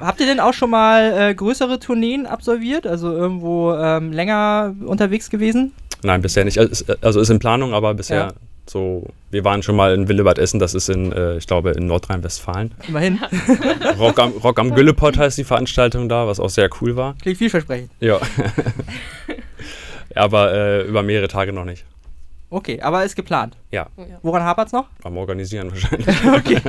Habt 0.00 0.20
ihr 0.20 0.26
denn 0.26 0.40
auch 0.40 0.54
schon 0.54 0.70
mal 0.70 1.30
äh, 1.30 1.34
größere 1.34 1.78
Tourneen 1.78 2.26
absolviert? 2.26 2.86
Also 2.86 3.12
irgendwo 3.12 3.74
ähm, 3.74 4.12
länger 4.12 4.74
unterwegs 4.84 5.30
gewesen? 5.30 5.72
Nein, 6.02 6.22
bisher 6.22 6.44
nicht. 6.44 6.58
Also, 6.58 7.20
ist 7.20 7.30
in 7.30 7.38
Planung, 7.38 7.74
aber 7.74 7.94
bisher 7.94 8.16
ja. 8.16 8.32
so. 8.66 9.06
Wir 9.30 9.44
waren 9.44 9.62
schon 9.62 9.76
mal 9.76 9.94
in 9.94 10.08
Willebad 10.08 10.38
Essen, 10.38 10.58
das 10.58 10.74
ist 10.74 10.88
in, 10.88 11.12
äh, 11.12 11.36
ich 11.36 11.46
glaube, 11.46 11.70
in 11.70 11.86
Nordrhein-Westfalen. 11.86 12.72
Immerhin. 12.88 13.18
Rock 13.98 14.18
am, 14.18 14.32
Rock 14.32 14.58
am 14.58 14.74
Güllepott 14.74 15.16
heißt 15.16 15.38
die 15.38 15.44
Veranstaltung 15.44 16.08
da, 16.08 16.26
was 16.26 16.40
auch 16.40 16.50
sehr 16.50 16.68
cool 16.80 16.96
war. 16.96 17.14
Klingt 17.22 17.38
vielversprechend. 17.38 17.90
Ja. 18.00 18.18
aber 20.14 20.52
äh, 20.52 20.82
über 20.82 21.02
mehrere 21.02 21.28
Tage 21.28 21.52
noch 21.52 21.64
nicht. 21.64 21.84
Okay, 22.52 22.82
aber 22.82 23.02
ist 23.02 23.16
geplant. 23.16 23.56
Ja. 23.70 23.86
Woran 24.20 24.42
hapert 24.42 24.66
es 24.66 24.72
noch? 24.74 24.84
Am 25.04 25.16
Organisieren 25.16 25.70
wahrscheinlich. 25.70 26.06
okay. 26.26 26.60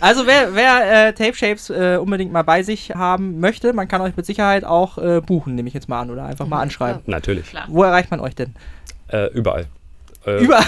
Also 0.00 0.26
wer, 0.26 0.54
wer 0.54 1.08
äh, 1.08 1.12
Tape 1.12 1.34
Shapes 1.34 1.68
äh, 1.68 1.98
unbedingt 2.00 2.32
mal 2.32 2.44
bei 2.44 2.62
sich 2.62 2.92
haben 2.94 3.38
möchte, 3.38 3.74
man 3.74 3.88
kann 3.88 4.00
euch 4.00 4.16
mit 4.16 4.24
Sicherheit 4.24 4.64
auch 4.64 4.96
äh, 4.96 5.20
buchen, 5.20 5.54
nehme 5.54 5.68
ich 5.68 5.74
jetzt 5.74 5.86
mal 5.86 6.00
an, 6.00 6.10
oder 6.10 6.24
einfach 6.24 6.46
mal 6.46 6.56
mhm, 6.56 6.62
anschreiben. 6.62 7.04
Klar. 7.04 7.16
Natürlich. 7.18 7.50
Klar. 7.50 7.66
Wo 7.68 7.82
erreicht 7.82 8.10
man 8.10 8.20
euch 8.20 8.36
denn? 8.36 8.54
Äh, 9.08 9.26
überall. 9.34 9.66
Äh, 10.24 10.44
überall. 10.44 10.64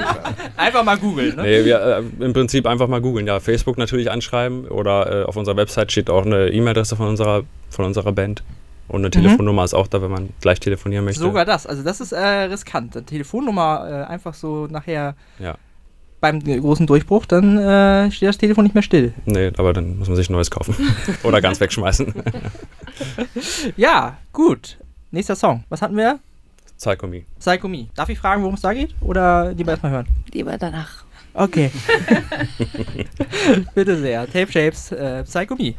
einfach 0.56 0.82
mal 0.82 0.98
googeln. 0.98 1.36
Ne? 1.36 1.42
Nee, 1.42 1.64
wir, 1.64 1.80
äh, 1.80 2.24
Im 2.24 2.32
Prinzip 2.32 2.66
einfach 2.66 2.88
mal 2.88 3.00
googeln. 3.00 3.28
Ja, 3.28 3.38
Facebook 3.38 3.78
natürlich 3.78 4.10
anschreiben 4.10 4.66
oder 4.66 5.28
auf 5.28 5.36
unserer 5.36 5.56
Website 5.56 5.92
steht 5.92 6.10
auch 6.10 6.26
eine 6.26 6.48
E-Mail-Adresse 6.48 6.96
von 6.96 7.06
unserer, 7.06 7.44
von 7.70 7.84
unserer 7.84 8.10
Band. 8.10 8.42
Und 8.92 9.00
eine 9.00 9.10
Telefonnummer 9.10 9.62
mhm. 9.62 9.64
ist 9.64 9.74
auch 9.74 9.86
da, 9.86 10.02
wenn 10.02 10.10
man 10.10 10.28
gleich 10.40 10.60
telefonieren 10.60 11.04
möchte. 11.04 11.20
Sogar 11.20 11.44
das. 11.44 11.66
Also 11.66 11.82
das 11.82 12.00
ist 12.00 12.12
äh, 12.12 12.18
riskant. 12.18 12.94
Eine 12.94 13.06
Telefonnummer 13.06 14.06
äh, 14.08 14.12
einfach 14.12 14.34
so 14.34 14.66
nachher 14.66 15.16
ja. 15.38 15.56
beim 16.20 16.40
großen 16.40 16.86
Durchbruch, 16.86 17.24
dann 17.24 17.56
äh, 17.56 18.10
steht 18.10 18.28
das 18.28 18.38
Telefon 18.38 18.64
nicht 18.64 18.74
mehr 18.74 18.82
still. 18.82 19.14
Nee, 19.24 19.50
aber 19.56 19.72
dann 19.72 19.98
muss 19.98 20.08
man 20.08 20.16
sich 20.16 20.28
ein 20.28 20.34
neues 20.34 20.50
kaufen. 20.50 20.76
Oder 21.22 21.40
ganz 21.40 21.58
wegschmeißen. 21.58 22.12
ja, 23.76 24.18
gut. 24.32 24.78
Nächster 25.10 25.36
Song. 25.36 25.64
Was 25.70 25.80
hatten 25.80 25.96
wir? 25.96 26.20
Psycho 26.78 27.06
Me. 27.06 27.22
Psycho 27.38 27.68
Me. 27.68 27.88
Darf 27.94 28.10
ich 28.10 28.18
fragen, 28.18 28.42
worum 28.42 28.56
es 28.56 28.60
da 28.60 28.74
geht? 28.74 28.94
Oder 29.00 29.52
lieber 29.54 29.72
erstmal 29.72 29.92
hören? 29.92 30.06
lieber 30.32 30.58
danach. 30.58 31.04
Okay. 31.34 31.70
Bitte 33.74 33.98
sehr. 33.98 34.26
Tape 34.26 34.52
Shapes, 34.52 34.92
äh, 34.92 35.24
Psycho 35.24 35.54
Me. 35.54 35.74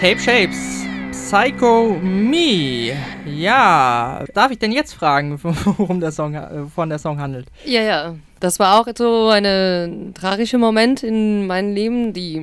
Tape 0.00 0.18
Shapes. 0.18 0.86
Psycho 1.12 1.98
Me. 2.02 2.96
Ja, 3.26 4.24
darf 4.32 4.50
ich 4.50 4.58
denn 4.58 4.72
jetzt 4.72 4.94
fragen, 4.94 5.38
worum 5.42 6.00
der 6.00 6.10
Song, 6.10 6.32
äh, 6.32 6.64
von 6.74 6.88
der 6.88 6.98
Song 6.98 7.20
handelt? 7.20 7.48
Ja, 7.66 7.82
ja. 7.82 8.14
Das 8.40 8.58
war 8.58 8.80
auch 8.80 8.88
so 8.96 9.28
ein 9.28 10.14
tragischer 10.14 10.56
Moment 10.56 11.02
in 11.02 11.46
meinem 11.46 11.74
Leben, 11.74 12.14
die 12.14 12.38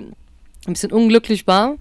ein 0.67 0.73
bisschen 0.73 0.91
unglücklich 0.91 1.47
war. 1.47 1.77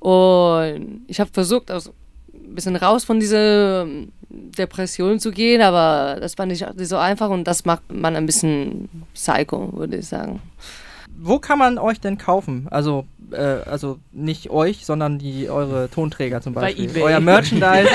Und 0.00 1.04
ich 1.06 1.20
habe 1.20 1.30
versucht, 1.32 1.70
also 1.70 1.92
ein 2.34 2.56
bisschen 2.56 2.74
raus 2.74 3.04
von 3.04 3.20
dieser 3.20 3.82
ähm, 3.82 4.10
Depression 4.28 5.20
zu 5.20 5.30
gehen, 5.30 5.62
aber 5.62 6.18
das 6.20 6.36
war 6.36 6.46
nicht 6.46 6.66
so 6.78 6.96
einfach 6.96 7.30
und 7.30 7.44
das 7.44 7.64
macht 7.64 7.92
man 7.92 8.16
ein 8.16 8.26
bisschen 8.26 8.88
psycho, 9.14 9.72
würde 9.72 9.98
ich 9.98 10.08
sagen. 10.08 10.42
Wo 11.16 11.38
kann 11.38 11.60
man 11.60 11.78
euch 11.78 12.00
denn 12.00 12.18
kaufen? 12.18 12.66
Also 12.72 13.06
äh, 13.32 13.36
also 13.36 13.98
nicht 14.12 14.50
euch, 14.50 14.84
sondern 14.84 15.18
die 15.18 15.48
eure 15.48 15.88
Tonträger 15.90 16.40
zum 16.40 16.54
Beispiel. 16.54 16.86
Bei 16.86 16.92
eBay. 16.92 17.02
Euer 17.02 17.20
Merchandise. 17.20 17.88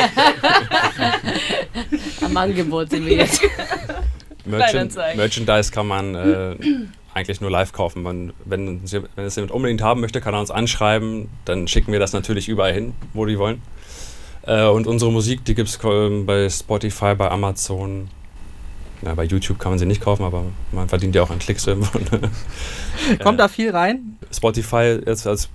Am 2.25 2.37
Angebot 2.37 2.89
sind 2.89 3.05
wir 3.05 3.17
jetzt. 3.17 3.41
Merchand 4.45 4.95
Merchandise 5.15 5.71
kann 5.71 5.87
man 5.87 6.15
äh, 6.15 6.55
eigentlich 7.13 7.41
nur 7.41 7.51
live 7.51 7.73
kaufen. 7.73 8.03
Man, 8.03 8.33
wenn, 8.45 8.81
wenn 9.15 9.25
es 9.25 9.35
jemand 9.35 9.51
unbedingt 9.51 9.81
haben 9.81 10.01
möchte, 10.01 10.21
kann 10.21 10.33
er 10.33 10.39
uns 10.39 10.51
anschreiben. 10.51 11.29
Dann 11.45 11.67
schicken 11.67 11.91
wir 11.91 11.99
das 11.99 12.13
natürlich 12.13 12.49
überall 12.49 12.73
hin, 12.73 12.93
wo 13.13 13.25
die 13.25 13.37
wollen. 13.37 13.61
Äh, 14.43 14.65
und 14.65 14.87
unsere 14.87 15.11
Musik, 15.11 15.45
die 15.45 15.55
gibt 15.55 15.69
es 15.69 15.77
bei 15.77 16.49
Spotify, 16.49 17.15
bei 17.15 17.29
Amazon, 17.29 18.09
na, 19.01 19.15
bei 19.15 19.23
YouTube 19.23 19.59
kann 19.59 19.71
man 19.71 19.79
sie 19.79 19.85
nicht 19.85 20.01
kaufen, 20.01 20.23
aber 20.23 20.45
man 20.71 20.87
verdient 20.87 21.15
ja 21.15 21.23
auch 21.23 21.29
an 21.29 21.39
Klicks 21.39 21.65
irgendwo. 21.65 21.97
Ne? 21.97 22.29
Kommt 23.23 23.39
da 23.39 23.47
viel 23.47 23.71
rein? 23.71 24.17
Spotify 24.31 24.99
jetzt 25.05 25.25
als, 25.25 25.49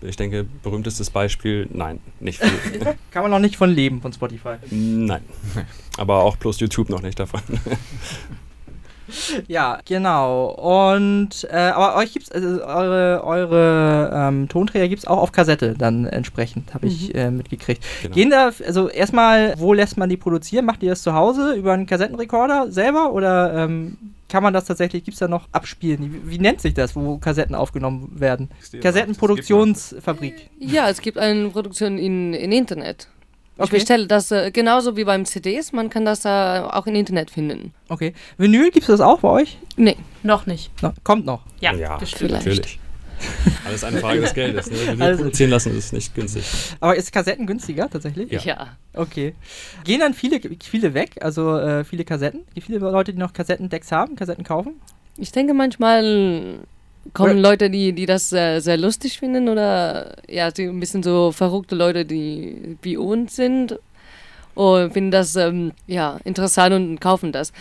ich 0.00 0.16
denke, 0.16 0.46
berühmtestes 0.62 1.10
Beispiel, 1.10 1.68
nein, 1.72 2.00
nicht 2.20 2.42
viel. 2.42 2.80
kann 3.10 3.22
man 3.22 3.30
noch 3.30 3.38
nicht 3.38 3.56
von 3.56 3.70
leben, 3.70 4.00
von 4.00 4.12
Spotify? 4.12 4.56
Nein. 4.70 5.22
Aber 5.98 6.24
auch 6.24 6.38
plus 6.38 6.60
YouTube 6.60 6.88
noch 6.88 7.02
nicht 7.02 7.18
davon. 7.18 7.42
ja, 9.48 9.78
genau. 9.84 10.50
Und 10.50 11.46
äh, 11.50 11.56
aber 11.56 11.96
euch 11.96 12.12
gibt's 12.12 12.30
also 12.30 12.62
eure 12.64 13.24
eure 13.24 14.10
ähm, 14.14 14.48
Tonträger 14.48 14.88
gibt's 14.88 15.06
auch 15.06 15.18
auf 15.18 15.32
Kassette 15.32 15.74
dann 15.76 16.06
entsprechend, 16.06 16.74
habe 16.74 16.86
ich 16.86 17.12
mhm. 17.12 17.18
äh, 17.18 17.30
mitgekriegt. 17.30 17.84
Genau. 18.02 18.14
Gehen 18.14 18.30
da 18.30 18.50
also 18.66 18.88
erstmal, 18.88 19.54
wo 19.58 19.72
lässt 19.72 19.96
man 19.96 20.08
die 20.08 20.16
produzieren? 20.16 20.64
Macht 20.64 20.82
ihr 20.82 20.90
das 20.90 21.02
zu 21.02 21.14
Hause 21.14 21.54
über 21.54 21.72
einen 21.72 21.86
Kassettenrekorder 21.86 22.70
selber 22.70 23.12
oder 23.12 23.54
ähm, 23.54 23.96
kann 24.30 24.42
man 24.42 24.54
das 24.54 24.64
tatsächlich, 24.64 25.04
gibt 25.04 25.14
es 25.14 25.18
da 25.18 25.28
noch 25.28 25.48
abspielen? 25.52 26.22
Wie, 26.24 26.30
wie, 26.30 26.38
nennt 26.38 26.60
sich 26.60 26.72
das, 26.72 26.94
wo 26.94 27.18
Kassetten 27.18 27.54
aufgenommen 27.54 28.12
werden? 28.18 28.48
Kassettenproduktionsfabrik. 28.80 30.48
Ja, 30.58 30.88
es 30.88 31.00
gibt 31.00 31.18
eine 31.18 31.50
Produktion 31.50 31.98
in, 31.98 32.32
in 32.32 32.52
Internet. 32.52 33.08
Okay. 33.60 33.66
Ich 33.66 33.70
bestelle 33.82 34.06
das 34.06 34.30
äh, 34.30 34.50
genauso 34.50 34.96
wie 34.96 35.04
beim 35.04 35.26
CDs. 35.26 35.72
Man 35.72 35.90
kann 35.90 36.06
das 36.06 36.24
äh, 36.24 36.28
auch 36.28 36.86
im 36.86 36.94
Internet 36.94 37.30
finden. 37.30 37.74
Okay. 37.90 38.14
Vinyl, 38.38 38.70
gibt 38.70 38.84
es 38.84 38.86
das 38.86 39.00
auch 39.02 39.20
bei 39.20 39.28
euch? 39.28 39.58
Nee, 39.76 39.96
noch 40.22 40.46
nicht. 40.46 40.70
No, 40.82 40.94
kommt 41.04 41.26
noch? 41.26 41.42
Ja, 41.60 41.74
ja 41.74 41.98
bestimmt. 41.98 42.30
natürlich. 42.30 42.78
Alles 43.66 43.84
eine 43.84 43.98
Frage 43.98 44.22
des 44.22 44.32
Geldes. 44.32 44.70
Ne? 44.70 44.78
Vinyl 44.78 45.02
also, 45.02 45.22
produzieren 45.24 45.50
lassen 45.50 45.76
ist 45.76 45.92
nicht 45.92 46.14
günstig. 46.14 46.42
Aber 46.80 46.96
ist 46.96 47.12
Kassetten 47.12 47.46
günstiger 47.46 47.90
tatsächlich? 47.90 48.32
Ja. 48.32 48.40
ja. 48.40 48.76
Okay. 48.94 49.34
Gehen 49.84 50.00
dann 50.00 50.14
viele, 50.14 50.40
viele 50.62 50.94
weg, 50.94 51.18
also 51.20 51.58
äh, 51.58 51.84
viele 51.84 52.06
Kassetten? 52.06 52.46
Wie 52.54 52.62
viele 52.62 52.78
Leute, 52.78 53.12
die 53.12 53.18
noch 53.18 53.34
Kassettendecks 53.34 53.92
haben, 53.92 54.16
Kassetten 54.16 54.42
kaufen? 54.42 54.80
Ich 55.18 55.32
denke 55.32 55.52
manchmal 55.52 56.60
kommen 57.14 57.38
Leute, 57.38 57.70
die, 57.70 57.92
die 57.92 58.06
das 58.06 58.30
sehr, 58.30 58.60
sehr 58.60 58.76
lustig 58.76 59.18
finden 59.18 59.48
oder 59.48 60.16
ja, 60.28 60.50
die 60.50 60.64
ein 60.64 60.80
bisschen 60.80 61.02
so 61.02 61.32
verrückte 61.32 61.74
Leute, 61.74 62.04
die 62.04 62.76
wie 62.82 62.96
uns 62.96 63.36
sind 63.36 63.78
und 64.54 64.92
finden 64.92 65.10
das 65.10 65.36
ähm, 65.36 65.72
ja, 65.86 66.18
interessant 66.24 66.74
und 66.74 67.00
kaufen 67.00 67.32
das. 67.32 67.52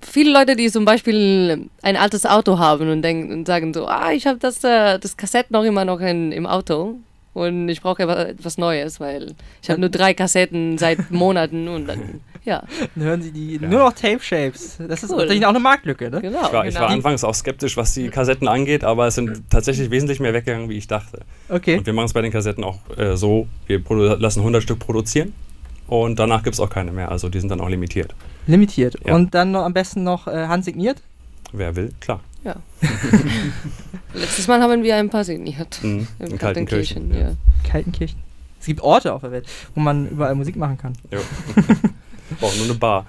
Viele 0.00 0.32
Leute, 0.32 0.54
die 0.56 0.70
zum 0.70 0.84
Beispiel 0.84 1.68
ein 1.82 1.96
altes 1.96 2.26
Auto 2.26 2.58
haben 2.58 2.90
und, 2.90 3.02
denken, 3.02 3.32
und 3.32 3.46
sagen 3.46 3.72
so, 3.74 3.86
ah, 3.86 4.12
ich 4.12 4.26
habe 4.26 4.38
das, 4.38 4.62
äh, 4.64 4.98
das 4.98 5.16
Kassett 5.16 5.50
noch 5.50 5.64
immer 5.64 5.84
noch 5.84 6.00
in, 6.00 6.30
im 6.32 6.46
Auto 6.46 6.96
und 7.34 7.68
ich 7.68 7.80
brauche 7.80 8.02
etwas 8.02 8.58
Neues, 8.58 9.00
weil 9.00 9.34
ich 9.62 9.70
habe 9.70 9.80
nur 9.80 9.88
drei 9.88 10.14
Kassetten 10.14 10.78
seit 10.78 11.10
Monaten 11.10 11.68
und 11.68 11.86
dann, 11.86 12.20
ja. 12.44 12.62
Dann 12.94 13.04
hören 13.04 13.22
sie 13.22 13.32
die 13.32 13.56
ja. 13.56 13.68
nur 13.68 13.80
noch 13.80 13.92
Tape 13.92 14.20
Shapes. 14.20 14.78
Das 14.88 15.02
ist 15.02 15.10
cool. 15.10 15.18
tatsächlich 15.18 15.44
auch 15.44 15.50
eine 15.50 15.60
Marktlücke, 15.60 16.10
ne? 16.10 16.20
Genau. 16.20 16.46
Ich 16.46 16.52
war, 16.52 16.66
ich 16.66 16.74
war 16.74 16.82
genau. 16.82 16.94
anfangs 16.94 17.24
auch 17.24 17.34
skeptisch, 17.34 17.76
was 17.76 17.94
die 17.94 18.08
Kassetten 18.08 18.48
angeht, 18.48 18.84
aber 18.84 19.06
es 19.06 19.14
sind 19.14 19.42
tatsächlich 19.50 19.90
wesentlich 19.90 20.20
mehr 20.20 20.34
weggegangen, 20.34 20.68
wie 20.68 20.76
ich 20.76 20.88
dachte. 20.88 21.20
Okay. 21.48 21.78
Und 21.78 21.86
wir 21.86 21.92
machen 21.92 22.06
es 22.06 22.12
bei 22.12 22.22
den 22.22 22.32
Kassetten 22.32 22.64
auch 22.64 22.78
äh, 22.96 23.16
so, 23.16 23.46
wir 23.66 23.80
lassen 24.18 24.40
100 24.40 24.62
Stück 24.62 24.80
produzieren 24.80 25.32
und 25.86 26.18
danach 26.18 26.42
gibt 26.42 26.54
es 26.54 26.60
auch 26.60 26.70
keine 26.70 26.90
mehr. 26.90 27.10
Also 27.10 27.28
die 27.28 27.38
sind 27.38 27.48
dann 27.48 27.60
auch 27.60 27.68
limitiert. 27.68 28.14
Limitiert. 28.46 28.96
Ja. 29.04 29.14
Und 29.14 29.34
dann 29.34 29.52
noch 29.52 29.64
am 29.64 29.72
besten 29.72 30.02
noch 30.04 30.26
äh, 30.26 30.46
handsigniert? 30.46 31.00
Wer 31.52 31.76
will, 31.76 31.92
klar. 32.00 32.20
Ja. 32.44 32.56
Letztes 34.14 34.48
Mal 34.48 34.60
haben 34.60 34.82
wir 34.82 34.96
ein 34.96 35.10
paar 35.10 35.22
signiert. 35.22 35.78
Mhm. 35.82 36.08
In, 36.18 36.26
in 36.26 36.38
Kaltenkirchen. 36.38 37.10
Kaltenkirchen, 37.10 37.36
ja. 37.62 37.70
Kaltenkirchen. 37.70 38.18
Es 38.58 38.66
gibt 38.66 38.80
Orte 38.80 39.12
auf 39.12 39.20
der 39.20 39.32
Welt, 39.32 39.46
wo 39.74 39.80
man 39.80 40.08
überall 40.08 40.34
Musik 40.34 40.56
machen 40.56 40.78
kann. 40.78 40.94
Ja. 41.10 41.18
Brauchen 42.40 42.58
nur 42.58 42.66
eine 42.66 42.74
Bar. 42.74 43.06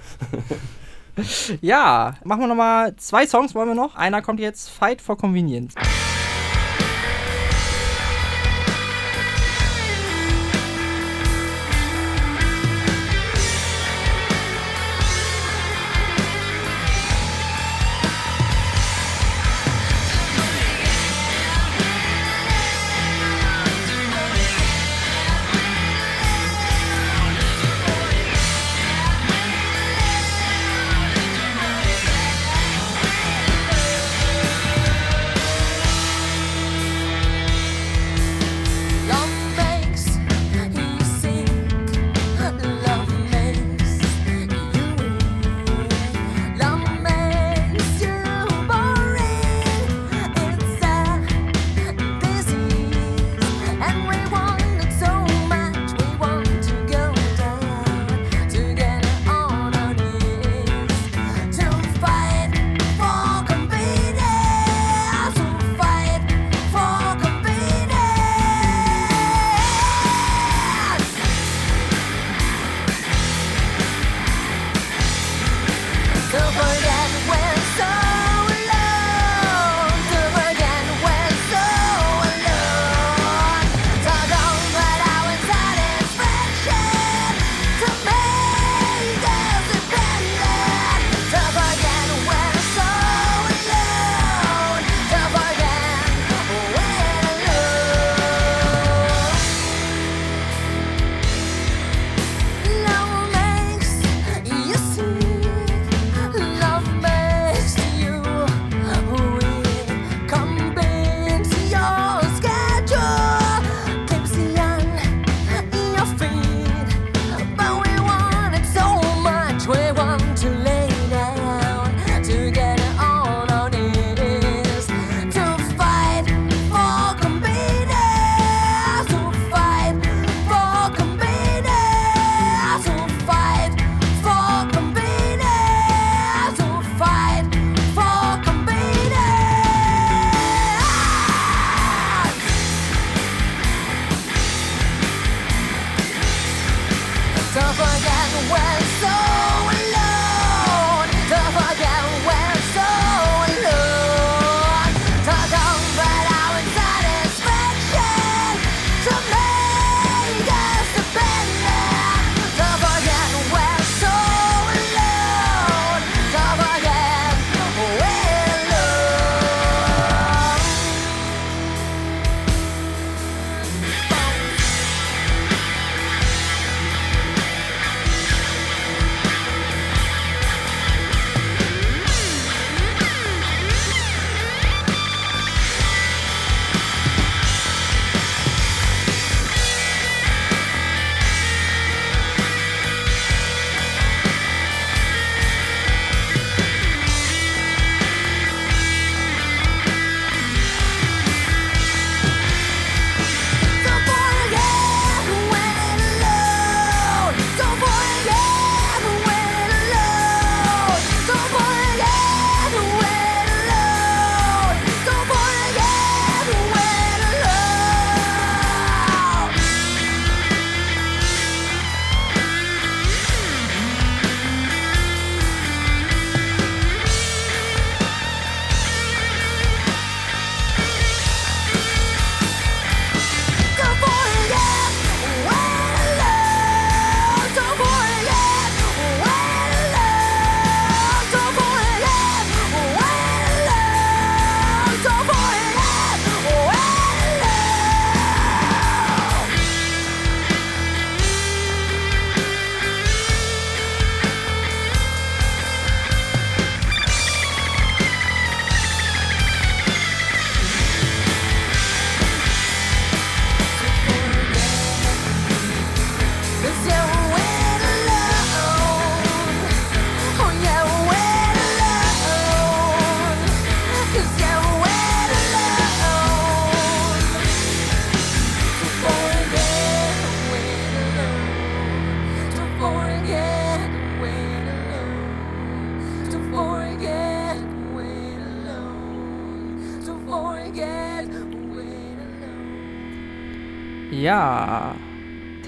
ja, 1.62 2.16
machen 2.24 2.42
wir 2.42 2.48
nochmal 2.48 2.96
zwei 2.98 3.28
Songs 3.28 3.54
wollen 3.56 3.70
wir 3.70 3.76
noch. 3.76 3.96
Einer 3.96 4.22
kommt 4.22 4.40
jetzt 4.40 4.70
Fight 4.70 5.02
for 5.02 5.18
Convenience. 5.18 5.76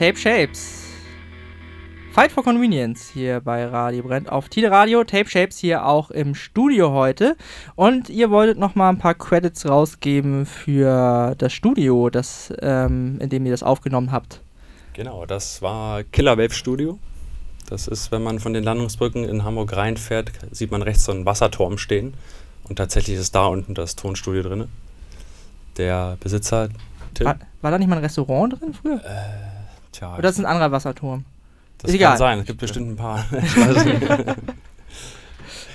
Tape 0.05 0.19
Shapes. 0.19 0.83
Fight 2.11 2.31
for 2.31 2.43
Convenience 2.43 3.09
hier 3.09 3.39
bei 3.39 3.65
Radio 3.65 4.03
Brennt 4.03 4.31
auf 4.31 4.49
Tide 4.49 4.69
Radio. 4.69 5.03
Tape 5.03 5.27
Shapes 5.27 5.57
hier 5.57 5.83
auch 5.87 6.11
im 6.11 6.35
Studio 6.35 6.91
heute. 6.91 7.35
Und 7.73 8.11
ihr 8.11 8.29
wolltet 8.29 8.59
noch 8.59 8.75
mal 8.75 8.89
ein 8.89 8.99
paar 8.99 9.15
Credits 9.15 9.67
rausgeben 9.67 10.45
für 10.45 11.33
das 11.39 11.53
Studio, 11.53 12.11
das, 12.11 12.53
ähm, 12.61 13.17
in 13.19 13.29
dem 13.29 13.47
ihr 13.47 13.51
das 13.51 13.63
aufgenommen 13.63 14.11
habt. 14.11 14.41
Genau, 14.93 15.25
das 15.25 15.63
war 15.63 16.03
Killer 16.03 16.37
Wave 16.37 16.53
Studio. 16.53 16.99
Das 17.67 17.87
ist, 17.87 18.11
wenn 18.11 18.21
man 18.21 18.39
von 18.39 18.53
den 18.53 18.63
Landungsbrücken 18.63 19.27
in 19.27 19.43
Hamburg 19.43 19.75
reinfährt, 19.75 20.31
sieht 20.51 20.69
man 20.69 20.83
rechts 20.83 21.05
so 21.05 21.13
einen 21.13 21.25
Wasserturm 21.25 21.79
stehen. 21.79 22.13
Und 22.69 22.75
tatsächlich 22.75 23.17
ist 23.17 23.33
da 23.33 23.47
unten 23.47 23.73
das 23.73 23.95
Tonstudio 23.95 24.43
drin. 24.43 24.67
Der 25.77 26.15
Besitzer, 26.19 26.69
Tim. 27.15 27.25
War, 27.25 27.39
war, 27.63 27.71
da 27.71 27.79
nicht 27.79 27.87
mal 27.87 27.95
ein 27.95 28.03
Restaurant 28.03 28.61
drin 28.61 28.75
früher? 28.75 29.03
Äh, 29.03 29.54
tja. 29.95 30.17
Oder 30.17 30.29
ist 30.29 30.39
ein 30.39 30.45
anderer 30.45 30.71
Wasserturm? 30.71 31.25
Das 31.79 31.91
ist 31.91 31.99
kann 31.99 32.15
egal. 32.15 32.17
sein, 32.17 32.39
es 32.39 32.45
gibt 32.45 32.59
bestimmt 32.59 32.91
ein 32.91 32.95
paar. 32.95 33.25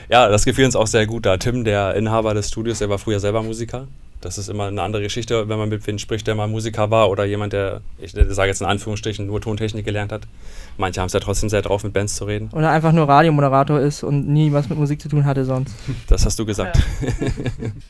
ja, 0.09 0.29
das 0.29 0.45
gefiel 0.45 0.65
uns 0.65 0.77
auch 0.77 0.87
sehr 0.87 1.07
gut 1.07 1.27
da. 1.27 1.37
Tim, 1.37 1.65
der 1.65 1.95
Inhaber 1.95 2.35
des 2.35 2.49
Studios, 2.49 2.79
der 2.79 2.89
war 2.89 2.99
früher 2.99 3.21
selber 3.21 3.43
Musiker 3.43 3.87
das 4.21 4.39
ist 4.39 4.49
immer 4.49 4.67
eine 4.67 4.83
andere 4.83 5.03
Geschichte, 5.03 5.49
wenn 5.49 5.59
man 5.59 5.69
mit 5.69 5.87
wem 5.87 5.99
spricht, 5.99 6.27
der 6.27 6.35
mal 6.35 6.47
Musiker 6.47 6.91
war 6.91 7.11
oder 7.11 7.25
jemand, 7.25 7.53
der, 7.53 7.81
ich 7.99 8.13
sage 8.13 8.49
jetzt 8.49 8.61
in 8.61 8.67
Anführungsstrichen, 8.67 9.27
nur 9.27 9.41
Tontechnik 9.41 9.85
gelernt 9.85 10.13
hat. 10.13 10.23
Manche 10.77 11.01
haben 11.01 11.07
es 11.07 11.13
ja 11.13 11.21
trotzdem 11.21 11.49
sehr 11.49 11.63
drauf, 11.63 11.85
mit 11.85 11.93
Bands 11.93 12.17
zu 12.17 12.25
reden. 12.25 12.51
Oder 12.53 12.71
einfach 12.71 12.93
nur 12.93 13.09
Radiomoderator 13.09 13.81
ist 13.81 14.03
und 14.03 14.29
nie 14.29 14.53
was 14.53 14.69
mit 14.69 14.79
Musik 14.79 15.01
zu 15.01 15.09
tun 15.09 15.25
hatte 15.25 15.45
sonst. 15.45 15.75
Das 16.09 16.25
hast 16.25 16.39
du 16.39 16.47
gesagt. 16.47 16.79
Ja, 17.01 17.09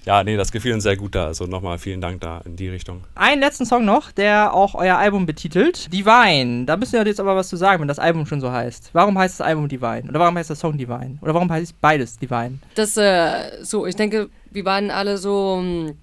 ja 0.19 0.25
nee, 0.25 0.37
das 0.37 0.53
gefiel 0.53 0.73
uns 0.73 0.83
sehr 0.83 0.97
gut 0.97 1.15
da. 1.15 1.27
Also 1.27 1.47
nochmal 1.47 1.79
vielen 1.79 2.01
Dank 2.01 2.21
da 2.21 2.41
in 2.45 2.57
die 2.57 2.69
Richtung. 2.69 3.03
Einen 3.15 3.41
letzten 3.41 3.67
Song 3.67 3.85
noch, 3.85 4.13
der 4.13 4.55
auch 4.55 4.75
euer 4.75 4.97
Album 4.97 5.27
betitelt. 5.27 5.93
Divine. 5.93 6.65
Da 6.65 6.77
müsst 6.77 6.93
ihr 6.93 7.05
jetzt 7.05 7.21
aber 7.21 7.37
was 7.37 7.49
zu 7.49 7.57
sagen, 7.57 7.81
wenn 7.81 7.89
das 7.89 7.99
Album 7.99 8.27
schon 8.27 8.41
so 8.41 8.51
heißt. 8.51 8.91
Warum 8.93 9.19
heißt 9.19 9.41
das 9.41 9.47
Album 9.47 9.69
Divine? 9.69 10.05
Oder 10.09 10.21
warum 10.21 10.37
heißt 10.37 10.51
der 10.51 10.57
Song 10.57 10.77
Divine? 10.77 11.19
Oder 11.23 11.35
warum 11.35 11.51
heißt 11.51 11.81
beides 11.81 12.19
Divine? 12.19 12.59
Das, 12.75 12.97
äh, 12.97 13.63
so, 13.63 13.87
ich 13.87 13.97
denke, 13.97 14.29
wir 14.51 14.65
waren 14.65 14.91
alle 14.91 15.17
so 15.19 15.59
hm, 15.61 15.89
äh, 15.89 15.95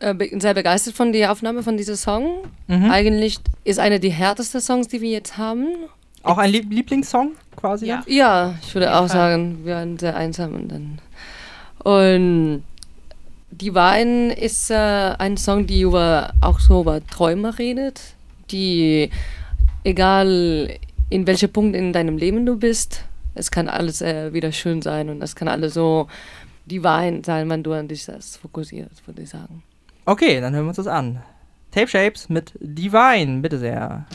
sehr 0.00 0.54
begeistert 0.54 0.94
von 0.94 1.12
der 1.12 1.30
Aufnahme 1.30 1.62
von 1.62 1.76
diesem 1.76 1.96
Song. 1.96 2.44
Mhm. 2.68 2.90
Eigentlich 2.90 3.38
ist 3.64 3.78
einer 3.78 3.98
der 3.98 4.10
härtesten 4.10 4.60
Songs, 4.60 4.88
die 4.88 5.00
wir 5.00 5.10
jetzt 5.10 5.36
haben. 5.36 5.66
Auch 6.22 6.38
ein 6.38 6.50
Lieb 6.50 6.70
Lieblingssong 6.70 7.32
quasi? 7.56 7.86
Ja, 7.86 8.02
ja 8.06 8.54
ich 8.62 8.74
würde 8.74 8.94
auch 8.94 9.00
Fall. 9.00 9.08
sagen, 9.08 9.60
wir 9.64 9.74
waren 9.74 9.98
sehr 9.98 10.16
einsam 10.16 10.54
und 10.54 10.68
dann. 10.68 10.98
Und 11.82 12.64
die 13.50 13.74
Wein 13.74 14.30
ist 14.30 14.70
äh, 14.70 14.74
ein 14.74 15.36
Song, 15.36 15.66
die 15.66 15.82
über 15.82 16.32
auch 16.40 16.60
so 16.60 16.82
über 16.82 17.04
Träume 17.06 17.58
redet, 17.58 18.00
die 18.50 19.10
egal 19.84 20.78
in 21.08 21.26
welchem 21.26 21.52
Punkt 21.52 21.76
in 21.76 21.92
deinem 21.92 22.16
Leben 22.16 22.46
du 22.46 22.56
bist, 22.56 23.04
es 23.34 23.50
kann 23.50 23.68
alles 23.68 24.02
äh, 24.02 24.32
wieder 24.32 24.52
schön 24.52 24.82
sein 24.82 25.08
und 25.08 25.22
es 25.22 25.34
kann 25.34 25.48
alles 25.48 25.74
so 25.74 26.08
die 26.66 26.82
Wein 26.82 27.24
sein, 27.24 27.48
wenn 27.50 27.62
du 27.62 27.72
an 27.72 27.88
dich 27.88 28.06
das 28.06 28.36
fokussierst, 28.36 29.06
würde 29.06 29.22
ich 29.22 29.30
sagen. 29.30 29.62
Okay, 30.10 30.40
dann 30.40 30.56
hören 30.56 30.64
wir 30.64 30.70
uns 30.70 30.76
das 30.76 30.88
an. 30.88 31.22
Tape 31.70 31.86
Shapes 31.86 32.28
mit 32.28 32.54
Divine, 32.58 33.42
bitte 33.42 33.60
sehr. 33.60 34.06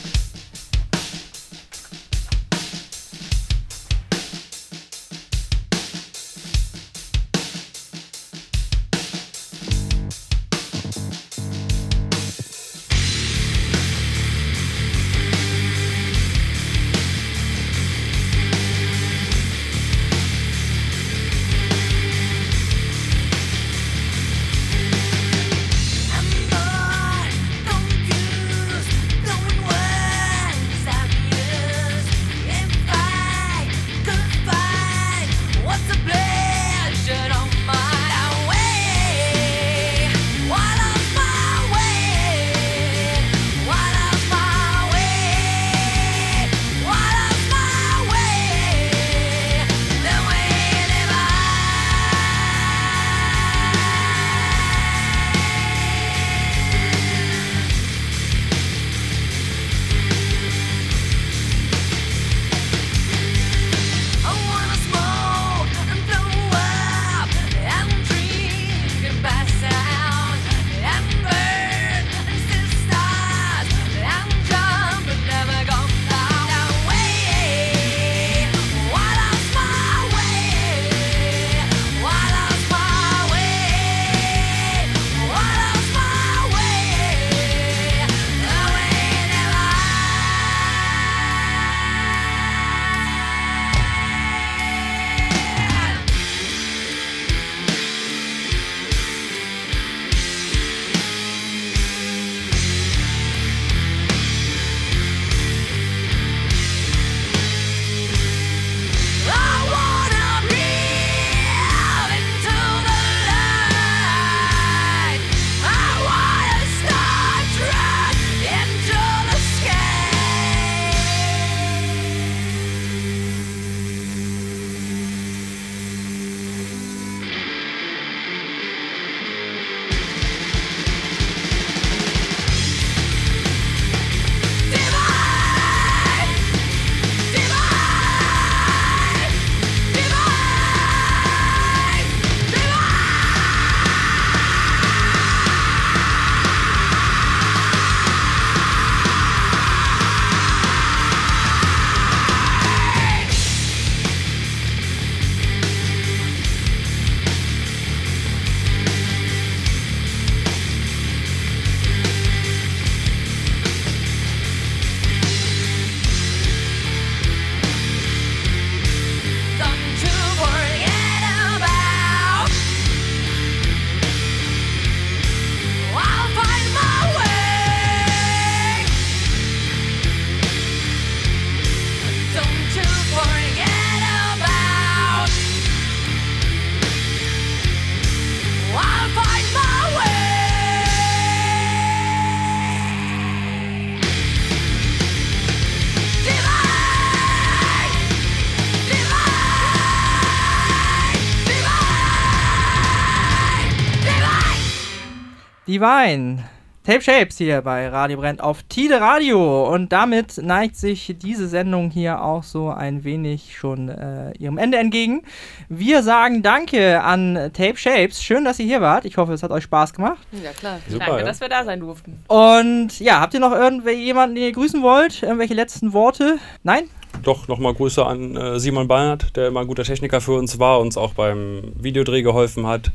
Divine. 205.75 206.45
Tape 206.85 207.01
Shapes 207.01 207.37
hier 207.37 207.61
bei 207.61 207.89
Radio 207.89 208.17
Brennt 208.17 208.39
auf 208.39 208.63
Tide 208.63 209.01
Radio. 209.01 209.69
Und 209.73 209.91
damit 209.91 210.37
neigt 210.37 210.77
sich 210.77 211.13
diese 211.21 211.49
Sendung 211.49 211.89
hier 211.89 212.23
auch 212.23 212.43
so 212.43 212.69
ein 212.69 213.03
wenig 213.03 213.57
schon 213.57 213.89
äh, 213.89 214.31
ihrem 214.39 214.57
Ende 214.57 214.77
entgegen. 214.77 215.23
Wir 215.67 216.01
sagen 216.01 216.43
Danke 216.43 217.01
an 217.01 217.51
Tape 217.51 217.75
Shapes. 217.75 218.23
Schön, 218.23 218.45
dass 218.45 218.57
ihr 218.59 218.65
hier 218.67 218.79
wart. 218.79 219.03
Ich 219.03 219.17
hoffe, 219.17 219.33
es 219.33 219.43
hat 219.43 219.51
euch 219.51 219.65
Spaß 219.65 219.91
gemacht. 219.91 220.25
Ja, 220.31 220.53
klar. 220.53 220.79
Super, 220.87 221.07
Danke, 221.07 221.19
ja. 221.19 221.25
dass 221.25 221.41
wir 221.41 221.49
da 221.49 221.65
sein 221.65 221.81
durften. 221.81 222.23
Und 222.27 222.97
ja, 223.01 223.19
habt 223.19 223.33
ihr 223.33 223.41
noch 223.41 223.51
irgendjemanden, 223.51 224.35
den 224.35 224.45
ihr 224.45 224.53
grüßen 224.53 224.81
wollt? 224.81 225.23
Irgendwelche 225.23 225.55
letzten 225.55 225.91
Worte? 225.91 226.37
Nein? 226.63 226.85
Doch, 227.23 227.49
nochmal 227.49 227.73
Grüße 227.73 228.05
an 228.05 228.37
äh, 228.37 228.59
Simon 228.61 228.87
Bernhard, 228.87 229.35
der 229.35 229.49
immer 229.49 229.59
ein 229.59 229.67
guter 229.67 229.83
Techniker 229.83 230.21
für 230.21 230.37
uns 230.37 230.57
war, 230.57 230.79
uns 230.79 230.95
auch 230.95 231.15
beim 231.15 231.73
Videodreh 231.75 232.21
geholfen 232.21 232.65
hat. 232.65 232.91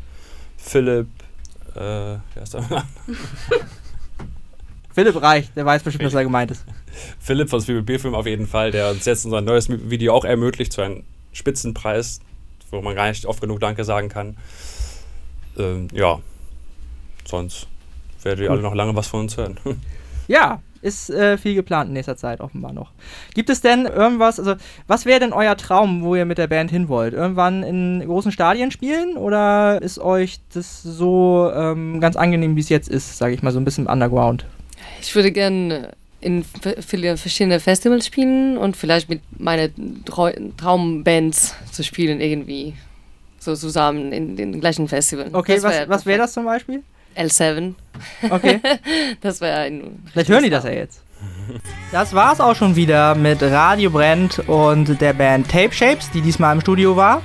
Philipp, 0.56 1.08
äh, 1.76 2.18
wer 2.34 2.42
ist 2.42 2.54
der? 2.54 2.64
Philipp 4.92 5.22
reicht, 5.22 5.56
der 5.56 5.64
weiß 5.64 5.82
bestimmt, 5.82 6.06
was 6.06 6.14
er 6.14 6.24
gemeint 6.24 6.50
ist. 6.50 6.64
Philipp 7.20 7.48
von 7.48 7.60
Film 7.60 8.14
auf 8.14 8.26
jeden 8.26 8.46
Fall, 8.46 8.70
der 8.70 8.90
uns 8.90 9.04
jetzt 9.04 9.24
unser 9.24 9.40
neues 9.40 9.68
Video 9.68 10.14
auch 10.14 10.24
ermöglicht 10.24 10.72
zu 10.72 10.82
einem 10.82 11.04
Spitzenpreis, 11.32 12.20
wo 12.70 12.82
man 12.82 12.94
gar 12.94 13.08
nicht 13.08 13.24
oft 13.26 13.40
genug 13.40 13.60
Danke 13.60 13.84
sagen 13.84 14.08
kann. 14.08 14.36
Ähm, 15.56 15.88
ja, 15.92 16.18
sonst 17.24 17.68
werdet 18.22 18.44
ihr 18.44 18.50
alle 18.50 18.62
noch 18.62 18.74
lange 18.74 18.94
was 18.96 19.06
von 19.08 19.20
uns 19.20 19.36
hören. 19.36 19.58
Ja, 20.28 20.62
ist 20.82 21.10
äh, 21.10 21.36
viel 21.36 21.54
geplant 21.54 21.88
in 21.88 21.94
nächster 21.94 22.16
Zeit 22.16 22.40
offenbar 22.40 22.72
noch. 22.72 22.92
Gibt 23.34 23.50
es 23.50 23.60
denn 23.60 23.86
irgendwas, 23.86 24.38
also 24.38 24.54
was 24.86 25.06
wäre 25.06 25.20
denn 25.20 25.32
euer 25.32 25.56
Traum, 25.56 26.02
wo 26.02 26.14
ihr 26.14 26.24
mit 26.24 26.38
der 26.38 26.46
Band 26.46 26.70
hin 26.70 26.88
wollt? 26.88 27.14
Irgendwann 27.14 27.62
in 27.62 28.02
großen 28.04 28.32
Stadien 28.32 28.70
spielen 28.70 29.16
oder 29.16 29.80
ist 29.82 29.98
euch 29.98 30.40
das 30.54 30.82
so 30.82 31.50
ähm, 31.54 32.00
ganz 32.00 32.16
angenehm, 32.16 32.56
wie 32.56 32.60
es 32.60 32.68
jetzt 32.68 32.88
ist, 32.88 33.18
sage 33.18 33.34
ich 33.34 33.42
mal, 33.42 33.52
so 33.52 33.60
ein 33.60 33.64
bisschen 33.64 33.86
underground? 33.86 34.46
Ich 35.02 35.14
würde 35.14 35.32
gerne 35.32 35.90
in 36.20 36.44
viele 36.44 37.16
verschiedene 37.16 37.60
Festivals 37.60 38.06
spielen 38.06 38.58
und 38.58 38.76
vielleicht 38.76 39.08
mit 39.08 39.20
meinen 39.38 40.04
Traumbands 40.04 41.54
zu 41.72 41.82
spielen 41.82 42.20
irgendwie. 42.20 42.74
So 43.38 43.56
zusammen 43.56 44.12
in 44.12 44.36
den 44.36 44.60
gleichen 44.60 44.86
Festivals. 44.86 45.32
Okay, 45.32 45.62
wär 45.62 45.88
was, 45.88 45.88
was 45.88 46.06
wäre 46.06 46.18
das 46.18 46.34
zum 46.34 46.44
Beispiel? 46.44 46.82
L7. 47.16 47.74
Okay. 48.30 48.60
das 49.20 49.40
wäre 49.40 49.60
ein. 49.60 50.02
Vielleicht 50.12 50.28
hören 50.28 50.44
die 50.44 50.50
das 50.50 50.64
ja 50.64 50.70
jetzt. 50.70 51.02
Das 51.92 52.14
war's 52.14 52.40
auch 52.40 52.54
schon 52.54 52.76
wieder 52.76 53.14
mit 53.14 53.42
Radio 53.42 53.90
Brennt 53.90 54.38
und 54.48 55.00
der 55.00 55.12
Band 55.12 55.50
Tape 55.50 55.72
Shapes, 55.72 56.10
die 56.10 56.20
diesmal 56.20 56.54
im 56.54 56.60
Studio 56.60 56.96
war. 56.96 57.22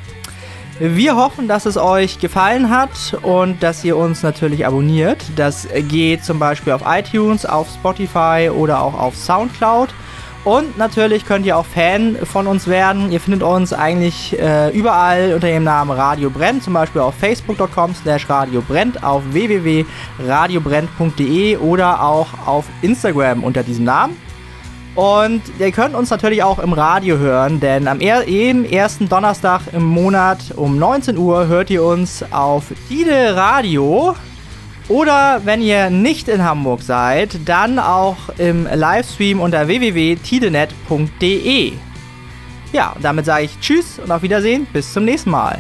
Wir 0.80 1.16
hoffen, 1.16 1.48
dass 1.48 1.66
es 1.66 1.78
euch 1.78 2.20
gefallen 2.20 2.70
hat 2.70 3.18
und 3.22 3.64
dass 3.64 3.84
ihr 3.86 3.96
uns 3.96 4.24
natürlich 4.24 4.66
abonniert. 4.66 5.24
Das 5.38 5.68
geht 5.88 6.26
zum 6.26 6.38
Beispiel 6.38 6.74
auf 6.74 6.82
iTunes, 6.86 7.46
auf 7.46 7.70
Spotify 7.70 8.50
oder 8.54 8.82
auch 8.82 8.94
auf 8.94 9.16
Soundcloud. 9.16 9.90
Und 10.46 10.78
natürlich 10.78 11.26
könnt 11.26 11.46
ihr 11.48 11.58
auch 11.58 11.66
Fan 11.66 12.16
von 12.24 12.46
uns 12.46 12.68
werden. 12.68 13.12
Ihr 13.12 13.20
findet 13.20 13.42
uns 13.42 13.74
eigentlich 13.74 14.40
äh, 14.40 14.70
überall 14.78 15.34
unter 15.34 15.48
dem 15.48 15.64
Namen 15.64 15.90
Radio 15.90 16.30
Brennt, 16.30 16.62
zum 16.62 16.74
Beispiel 16.74 17.02
auf 17.02 17.16
facebook.com 17.16 17.96
slash 17.96 18.30
Radio 18.30 18.62
Brennt, 18.62 19.04
auf 19.04 19.24
www.radiobrennt.de 19.32 21.58
oder 21.58 22.04
auch 22.04 22.28
auf 22.46 22.66
Instagram 22.84 23.44
unter 23.44 23.64
diesem 23.64 23.86
Namen. 23.86 24.16
Und 24.94 25.42
ihr 25.58 25.72
könnt 25.72 25.96
uns 25.96 26.12
natürlich 26.12 26.44
auch 26.44 26.60
im 26.60 26.74
Radio 26.74 27.18
hören, 27.18 27.60
denn 27.60 27.88
am 27.88 28.00
er 28.00 28.30
jeden 28.30 28.66
ersten 28.66 29.10
Donnerstag 29.10 29.62
im 29.74 29.84
Monat 29.84 30.54
um 30.56 30.78
19 30.78 31.18
Uhr 31.18 31.48
hört 31.48 31.72
ihr 31.72 31.84
uns 31.84 32.24
auf 32.32 32.66
Tide 32.88 33.36
Radio. 33.36 34.16
Oder 34.88 35.42
wenn 35.46 35.64
ihr 35.64 35.90
nicht 35.90 36.28
in 36.28 36.44
Hamburg 36.44 36.84
seid, 36.84 37.40
dann 37.46 37.80
auch 37.80 38.30
im 38.38 38.68
Livestream 38.72 39.40
unter 39.40 39.68
www.tidenet.de. 39.68 41.74
Ja, 42.72 42.96
damit 43.02 43.26
sage 43.26 43.46
ich 43.46 43.60
Tschüss 43.60 43.98
und 43.98 44.12
auf 44.12 44.22
Wiedersehen. 44.22 44.68
Bis 44.72 44.94
zum 44.94 45.06
nächsten 45.06 45.32
Mal. 45.32 45.58